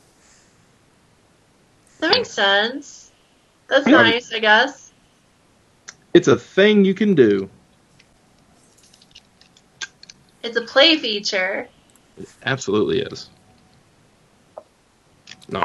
[1.99, 3.11] That makes sense.
[3.69, 3.91] That's Yeah.
[3.91, 4.93] nice, I guess.
[6.13, 7.49] It's a thing you can do.
[10.43, 11.69] It's a play feature.
[12.17, 13.29] It absolutely is.
[15.49, 15.63] No,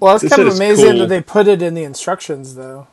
[0.00, 0.98] Well, it's kind of amazing cool.
[0.98, 2.88] that they put it in the instructions, though.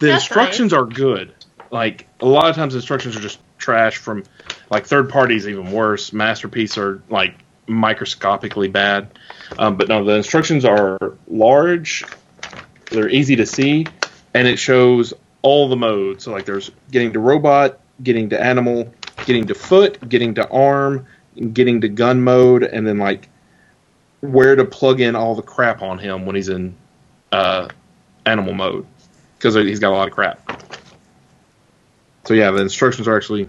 [0.00, 1.34] the That's instructions are good.
[1.72, 4.24] Like a lot of times, instructions are just trash from
[4.70, 5.48] like third parties.
[5.48, 7.34] Even worse, Masterpiece are like
[7.66, 9.18] microscopically bad.
[9.58, 12.04] Um, but no, the instructions are large.
[12.90, 13.86] They're easy to see,
[14.34, 16.24] and it shows all the modes.
[16.24, 18.92] So like, there's getting to robot, getting to animal,
[19.24, 21.06] getting to foot, getting to arm,
[21.54, 23.30] getting to gun mode, and then like
[24.20, 26.76] where to plug in all the crap on him when he's in
[27.32, 27.68] uh,
[28.26, 28.86] animal mode
[29.38, 30.81] because he's got a lot of crap.
[32.24, 33.48] So yeah, the instructions are actually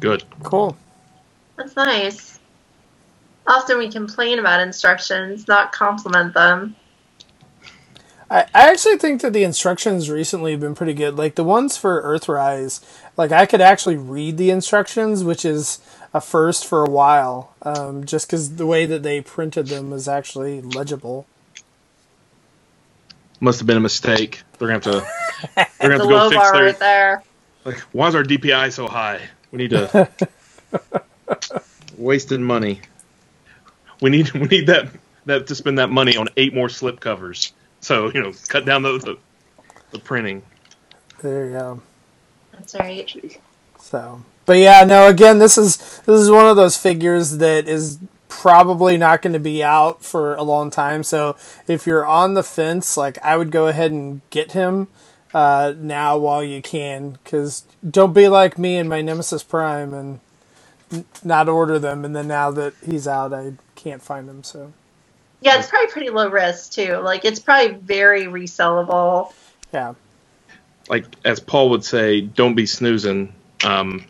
[0.00, 0.24] good.
[0.42, 0.76] Cool.
[1.56, 2.38] That's nice.
[3.46, 6.76] Often we complain about instructions, not compliment them.
[8.30, 11.16] I, I actually think that the instructions recently have been pretty good.
[11.16, 12.80] Like the ones for Earthrise,
[13.16, 15.80] like I could actually read the instructions, which is
[16.14, 20.08] a first for a while, um, just because the way that they printed them was
[20.08, 21.26] actually legible.
[23.40, 24.42] Must have been a mistake.
[24.58, 25.66] They're gonna have to.
[25.80, 26.64] They're gonna have to low go fix bar their.
[26.64, 27.22] right there.
[27.64, 29.20] Like, why is our DPI so high?
[29.50, 30.08] We need to.
[31.96, 32.80] wasting money.
[34.00, 34.88] We need we need that
[35.26, 37.52] that to spend that money on eight more slip covers.
[37.80, 39.18] So you know, cut down the the,
[39.92, 40.42] the printing.
[41.20, 41.82] There you go.
[42.52, 43.06] That's right.
[43.06, 43.38] Jeez.
[43.78, 45.08] So, but yeah, no.
[45.08, 47.98] Again, this is this is one of those figures that is
[48.28, 51.02] probably not going to be out for a long time.
[51.02, 51.36] So,
[51.68, 54.88] if you're on the fence, like I would go ahead and get him
[55.34, 60.20] uh, now while you can, because don't be like me and my Nemesis Prime and
[60.92, 64.44] n- not order them, and then now that he's out, I can't find them.
[64.44, 64.72] So,
[65.40, 66.96] Yeah, it's probably pretty low risk too.
[66.98, 69.32] Like it's probably very resellable.
[69.72, 69.94] yeah,
[70.88, 73.34] like as Paul would say, don't be snoozing.
[73.64, 74.04] Um,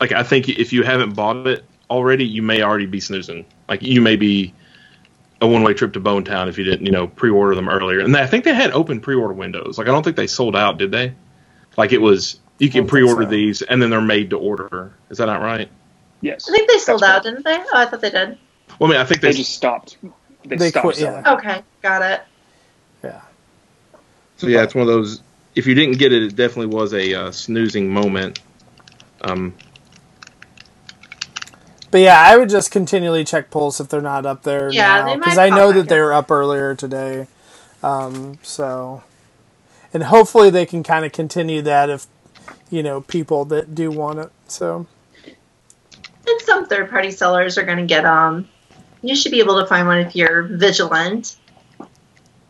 [0.00, 3.46] like I think if you haven't bought it already, you may already be snoozing.
[3.68, 4.54] Like you may be
[5.40, 7.68] a one way trip to Bone Town if you didn't, you know, pre order them
[7.68, 8.00] earlier.
[8.00, 9.78] And I think they had open pre order windows.
[9.78, 11.14] Like I don't think they sold out, did they?
[11.76, 13.28] Like it was you can pre order so.
[13.28, 14.92] these and then they're made to order.
[15.10, 15.68] Is that not right?
[16.22, 16.48] Yes.
[16.48, 17.44] I think they sold That's out, correct.
[17.44, 17.70] didn't they?
[17.72, 18.38] Oh, I thought they did.
[18.78, 19.98] Well, I mean, I think They they, just stopped.
[20.44, 21.22] They, They stopped quit, selling.
[21.24, 21.34] yeah.
[21.34, 22.22] Okay, got it.
[23.04, 23.20] yeah.
[24.36, 25.20] so yeah, it's one of those.
[25.54, 28.40] If you didn't get it, it definitely was a uh, snoozing moment.
[29.22, 29.54] Um,
[31.90, 35.16] But yeah, I would just continually check pulse if they're not up there Yeah, now
[35.16, 37.28] because I know that they were up earlier today.
[37.82, 39.02] Um, so,
[39.94, 42.06] and hopefully they can kind of continue that if
[42.70, 44.30] you know people that do want it.
[44.48, 44.86] So
[45.24, 48.48] And some third party sellers are going to get um.
[49.02, 51.36] You should be able to find one if you're vigilant.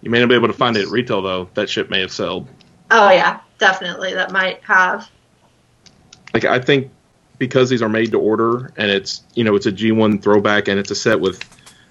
[0.00, 1.48] you may not be able to find it at retail though.
[1.54, 2.48] That ship may have sold.
[2.90, 4.14] Oh yeah, definitely.
[4.14, 5.10] That might have.
[6.32, 6.90] like I think
[7.38, 10.78] because these are made to order and it's you know it's a G1 throwback and
[10.78, 11.42] it's a set with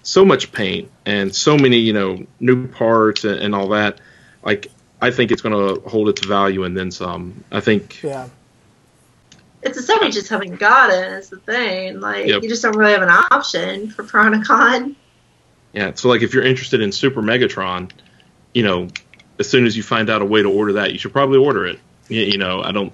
[0.03, 3.99] so much paint and so many you know new parts and, and all that
[4.43, 4.67] like
[5.01, 8.27] I think it's going to hold its value and then some I think yeah,
[9.61, 11.13] It's a set we just haven't gotten.
[11.15, 11.99] Is the thing.
[11.99, 12.43] Like Yep.
[12.43, 14.95] you just don't really have an option for Piranacon.
[15.73, 17.91] yeah so like if you're interested in Super Megatron
[18.53, 18.87] you know
[19.37, 21.65] as soon as you find out a way to order that you should probably order
[21.65, 22.93] it you, you know I don't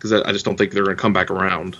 [0.00, 1.78] because I, I just don't think they're going to come back around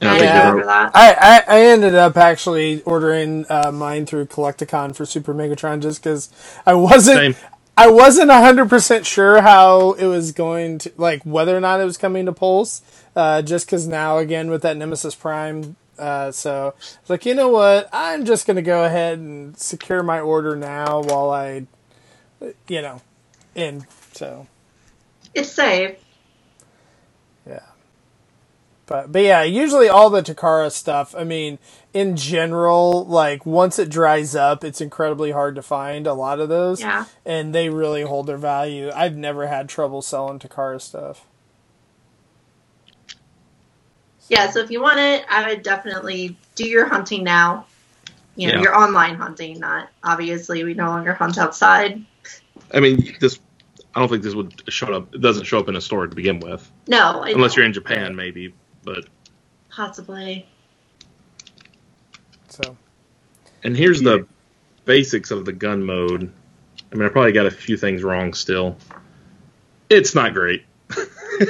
[0.00, 0.40] and I I think Yeah.
[0.40, 0.94] remember they're, that.
[0.94, 6.02] I, I, I ended up actually ordering uh, mine through Collecticon for Super Megatron just
[6.02, 6.30] because
[6.66, 7.36] I wasn't Same.
[7.76, 11.84] I wasn't hundred percent sure how it was going to like whether or not it
[11.84, 12.82] was coming to Pulse.
[13.16, 17.48] Uh, just because now again with that Nemesis Prime, uh, so it's like you know
[17.48, 21.66] what, I'm just gonna go ahead and secure my order now while I,
[22.68, 23.02] you know,
[23.54, 24.46] in so
[25.34, 25.96] It's safe.
[28.90, 28.96] Yeah.
[29.02, 31.14] But but yeah, usually all the Takara stuff.
[31.16, 31.58] I mean,
[31.94, 36.48] in general, like once it dries up, it's incredibly hard to find a lot of
[36.48, 36.80] those.
[36.80, 37.04] Yeah.
[37.24, 38.90] And they really hold their value.
[38.94, 41.24] I've never had trouble selling Takara stuff.
[44.28, 44.50] Yeah.
[44.50, 47.66] So if you want it, I would definitely do your hunting now.
[48.36, 48.62] you know, Yeah.
[48.62, 52.02] you're online hunting, not obviously we no longer hunt outside.
[52.72, 53.38] I mean, this.
[53.94, 55.12] I don't think this would show up.
[55.14, 57.60] It doesn't show up in a store to begin with, No, I unless know.
[57.60, 58.54] you're in Japan, maybe.
[58.84, 59.04] But
[59.70, 60.46] possibly.
[62.48, 62.76] So
[63.62, 64.26] and here's the
[64.84, 66.32] basics of the gun mode.
[66.92, 68.76] I mean, I probably got a few things wrong still.
[69.88, 70.64] It's not great,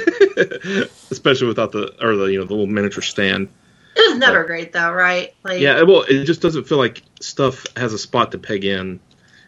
[1.11, 3.49] especially without the or the you know the little miniature stand.
[3.95, 5.33] It was never great though, right?
[5.43, 8.79] Like Yeah, well, it just doesn't feel like stuff has a spot to peg in,
[8.79, 8.99] and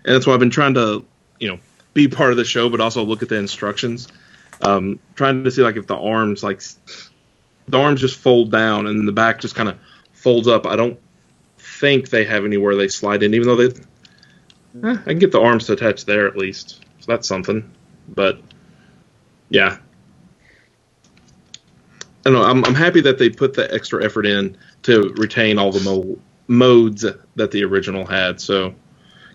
[0.04, 1.06] that's why I've been trying to,
[1.40, 1.60] you know,
[1.94, 4.08] be part of the show, but also look at the instructions,
[4.62, 6.78] um, trying to see like if the arms like s-
[7.68, 9.78] the arms just fold down and the back just kind of
[10.14, 10.66] folds up.
[10.66, 11.00] I don't
[11.58, 13.80] think they have anywhere they slide in, even though they,
[14.84, 17.72] eh, I can get the arms to attach there at least, so that's something.
[18.10, 18.40] But
[19.50, 19.78] yeah,
[22.26, 22.44] I don't know.
[22.44, 26.20] I'm, I'm happy that they put the extra effort in to retain all the mo-
[26.48, 27.06] modes
[27.36, 28.40] that the original had.
[28.40, 28.74] So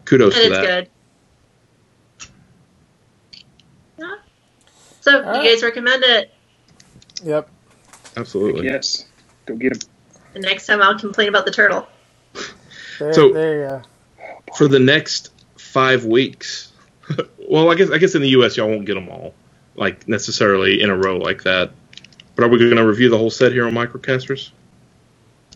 [0.05, 0.67] kudos and to it's that.
[0.67, 0.91] good.
[3.99, 4.15] Yeah.
[5.01, 5.45] So Alright.
[5.45, 6.35] you guys recommend it.
[7.23, 7.49] yep.
[8.19, 8.67] Absolutely.
[8.67, 9.07] Yes.
[9.47, 9.79] Go get him.
[10.35, 11.87] The next time I'll complain about the turtle.
[12.99, 13.83] There, So- there you go.
[14.57, 16.73] For the next five weeks,
[17.49, 18.57] well, I guess I guess in the U.S.
[18.57, 19.35] y'all won't get them all
[19.77, 21.71] like necessarily in a row like that.
[22.35, 24.51] But are we going to review the whole set here on Microcasters?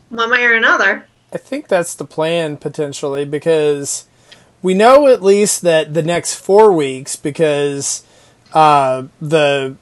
[0.08, 1.06] One way or another.
[1.32, 4.06] I think that's the plan potentially because
[4.60, 8.04] we know at least that the next four weeks because
[8.52, 9.76] uh, the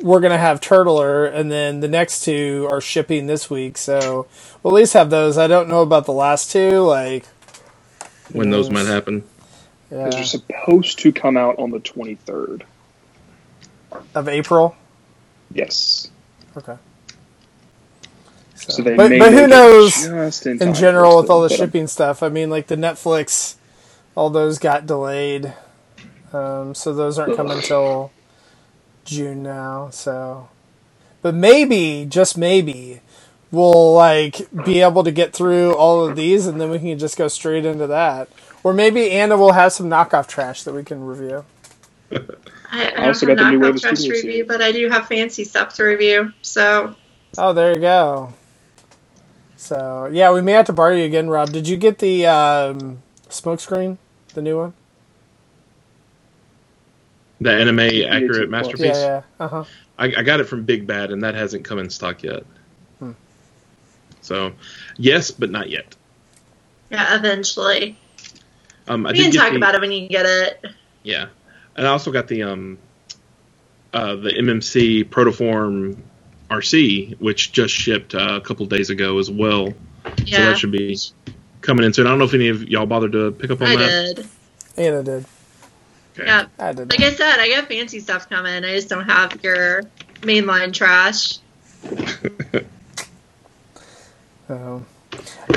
[0.00, 4.26] we're gonna have Turtler and then the next two are shipping this week, so
[4.62, 5.38] we'll at least have those.
[5.38, 7.24] I don't know about the last two, like
[8.32, 9.24] When those might happen.
[9.90, 12.62] yeah, Those are supposed to come out on the 23rd.
[14.14, 14.76] of April.
[15.52, 16.10] Yes.
[16.56, 16.76] Okay.
[18.56, 20.06] So they but may but who knows
[20.46, 21.66] in, in general with all the get 'em.
[21.66, 22.22] shipping stuff?
[22.22, 23.54] I mean, like the Netflix,
[24.14, 25.54] all those got delayed,
[26.32, 28.10] um, so those aren't coming until
[29.06, 29.90] June now.
[29.90, 30.50] So,
[31.22, 33.00] but maybe, just maybe,
[33.52, 37.18] we'll like be able to get through all of these, and then we can just
[37.18, 38.28] go straight into that.
[38.64, 41.44] Or maybe Anna will have some knockoff trash that we can review.
[42.72, 44.46] I, I, I also don't got the new knockoff Wave of trash to review, series.
[44.46, 46.32] but I do have fancy stuff to review.
[46.42, 46.96] So
[47.38, 48.34] Oh, there you go.
[49.56, 51.52] So yeah, we may have to borrow you again, Rob.
[51.52, 53.98] Did you get the um, smoke screen,
[54.34, 54.74] the new one?
[57.40, 58.86] The anime Yeah, accurate it's- masterpiece.
[58.96, 59.44] Yeah, yeah.
[59.44, 59.64] Uh huh.
[59.98, 62.44] I, I got it from Big Bad, and that hasn't come in stock yet.
[62.98, 63.12] Hmm.
[64.22, 64.52] So,
[64.96, 65.94] yes, but not yet.
[66.90, 67.98] yeah, eventually
[68.88, 70.64] Um, I we did can talk the- about it when you get it.
[71.02, 71.26] Yeah,
[71.76, 72.78] and I also got the um,
[73.94, 75.96] uh, the MMC Protoform
[76.50, 79.72] RC, which just shipped uh, a couple days ago as well.
[80.24, 80.36] Yeah.
[80.38, 80.96] So that should be
[81.60, 82.06] coming in soon.
[82.06, 84.16] I don't know if any of y'all bothered to pick up on I that.
[84.16, 84.26] did.
[84.76, 85.24] Anna did.
[86.18, 86.26] Okay.
[86.26, 88.64] Yeah, I like I said, I got fancy stuff coming.
[88.64, 89.82] I just don't have your
[90.22, 91.38] mainline trash.
[94.48, 94.86] Um,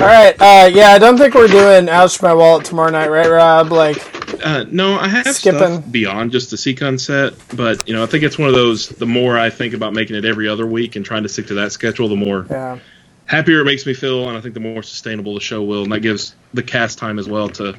[0.00, 0.34] right.
[0.40, 3.70] Uh, yeah, I don't think we're doing ouch my wallet tomorrow night, right, Rob?
[3.70, 3.98] Like,
[4.44, 5.58] Uh, no, I have Skipping.
[5.58, 8.88] stuff beyond just the Seacon set, but you know, I think it's one of those.
[8.88, 11.54] The more I think about making it every other week and trying to stick to
[11.54, 12.78] that schedule, the more yeah,
[13.26, 15.92] happier it makes me feel, and I think the more sustainable the show will, and
[15.92, 17.76] that gives the cast time as well to,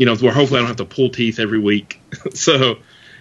[0.00, 2.00] you know, where hopefully I don't have to pull teeth every week.
[2.34, 2.78] so,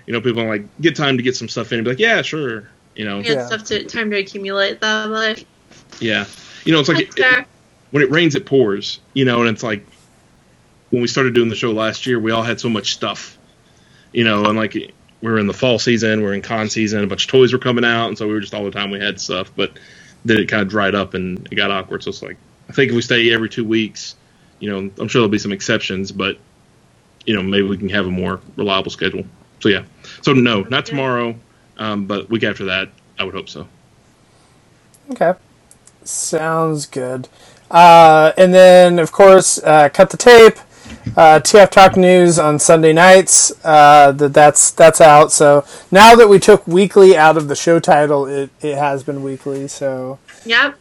[0.08, 2.00] you know, people are like get time to get some stuff in and be like,
[2.00, 3.46] yeah, sure, you know, You had Yeah.
[3.48, 5.36] stuff to time to accumulate that way.
[6.00, 6.26] yeah,
[6.64, 7.48] you know, it's like That's it,
[7.92, 9.86] when it rains, it pours, you know, and it's like
[10.90, 13.38] when we started doing the show last year, we all had so much stuff,
[14.14, 17.04] you know, and like we were in the fall season, we are in con season,
[17.04, 18.90] a bunch of toys were coming out, and so we were just all the time
[18.90, 19.78] we had stuff, but
[20.24, 22.04] then it kind of dried up and it got awkward.
[22.04, 22.38] So it's like
[22.70, 24.16] I think if we stay every two weeks,
[24.60, 26.38] you know, I'm sure there'll be some exceptions, but
[27.30, 29.24] you know, maybe we can have a more reliable schedule.
[29.60, 29.84] So yeah,
[30.24, 31.36] so no, not tomorrow,
[31.78, 33.68] um, but week after that, I would hope so.
[35.12, 35.36] okay,
[36.04, 37.30] sounds good.
[37.70, 40.58] Uh, and then, of course, uh, cut the tape.
[41.16, 43.52] Uh, TF Talk News on Sunday nights.
[43.64, 45.32] Uh, that that's that's out.
[45.32, 49.22] So now that we took weekly out of the show title, it, it has been
[49.22, 49.68] weekly.
[49.68, 50.76] So Yep.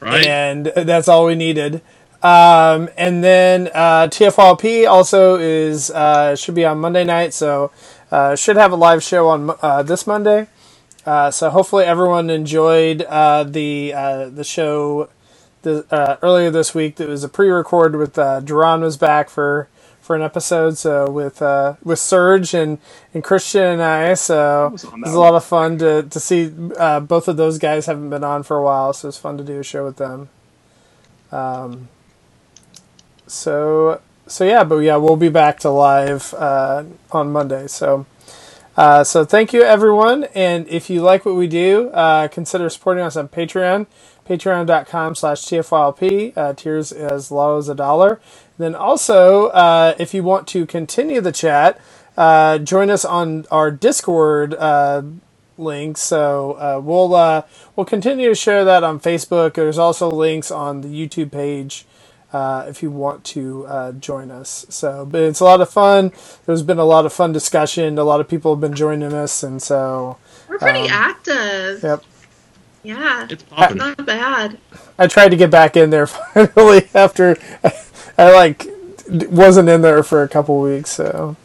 [0.00, 0.26] Right?
[0.26, 1.82] and that's all we needed.
[2.24, 7.70] Um, and then uh, TFLP also is uh, should be on Monday night, so
[8.10, 10.46] uh, should have a live show on uh, this Monday.
[11.04, 15.10] Uh, so hopefully everyone enjoyed uh, the uh, the show
[15.60, 16.96] the, uh, earlier this week.
[16.96, 19.68] That was a pre-record with uh, Duran was back for
[20.00, 20.78] for an episode.
[20.78, 22.78] So with uh, with Serge and,
[23.12, 27.00] and Christian and I, so it was a lot of fun to to see uh,
[27.00, 28.94] both of those guys haven't been on for a while.
[28.94, 30.30] So it's fun to do a show with them.
[31.30, 31.88] Um,
[33.26, 37.66] so so yeah, but yeah, we'll be back to live uh, on Monday.
[37.66, 38.06] So.
[38.76, 43.04] Uh, so thank you everyone, and if you like what we do, uh, consider supporting
[43.04, 43.86] us on Patreon,
[44.26, 48.20] patreon.com slash TFYLP, uh, tiers as low as a dollar.
[48.58, 51.80] Then also, uh, if you want to continue the chat,
[52.16, 55.02] uh, join us on our Discord uh,
[55.58, 55.96] link.
[55.96, 57.42] So uh, we'll uh,
[57.74, 59.54] we'll continue to share that on Facebook.
[59.54, 61.86] There's also links on the YouTube page
[62.34, 64.66] uh, if you want to uh, join us.
[64.68, 66.12] So, but it's a lot of fun.
[66.46, 67.98] There's been a lot of fun discussion.
[67.98, 70.18] A lot of people have been joining us, and so
[70.48, 71.82] We're pretty Um, active.
[71.84, 72.04] yep.
[72.82, 73.28] Yeah.
[73.30, 73.78] It's popping.
[73.78, 74.58] Not bad.
[74.98, 77.38] I tried to get back in there finally after
[78.18, 78.66] I like
[79.08, 80.90] wasn't in there for a couple weeks.
[80.90, 81.36] So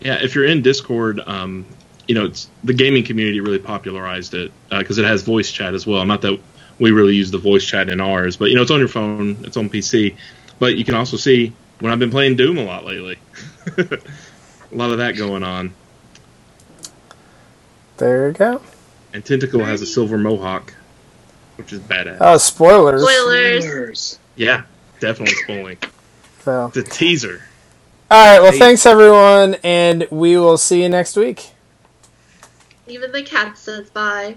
[0.00, 1.66] Yeah, if you're in Discord, um,
[2.08, 5.86] you know, it's the gaming community really popularized it because it has voice chat as
[5.86, 6.04] well.
[6.04, 6.38] Not that
[6.80, 9.36] we really use the voice chat in ours, but you know, it's on your phone,
[9.44, 10.16] it's on PC.
[10.58, 13.18] But you can also see when I've been playing Doom a lot lately.
[13.78, 13.98] a
[14.72, 15.72] lot of that going on.
[17.98, 18.60] there you go.
[19.12, 20.72] And Tentacle has a silver mohawk,
[21.56, 22.18] which is badass.
[22.20, 23.02] Oh, spoilers.
[23.02, 23.64] Spoilers.
[23.64, 24.18] Spoilers.
[24.36, 24.62] yeah,
[24.98, 25.78] definitely spoiling.
[26.42, 27.42] So, It's a teaser.
[28.10, 28.40] all right.
[28.40, 31.50] Well, thanks everyone, and we will see you next week.
[32.86, 34.36] Even the cat says bye.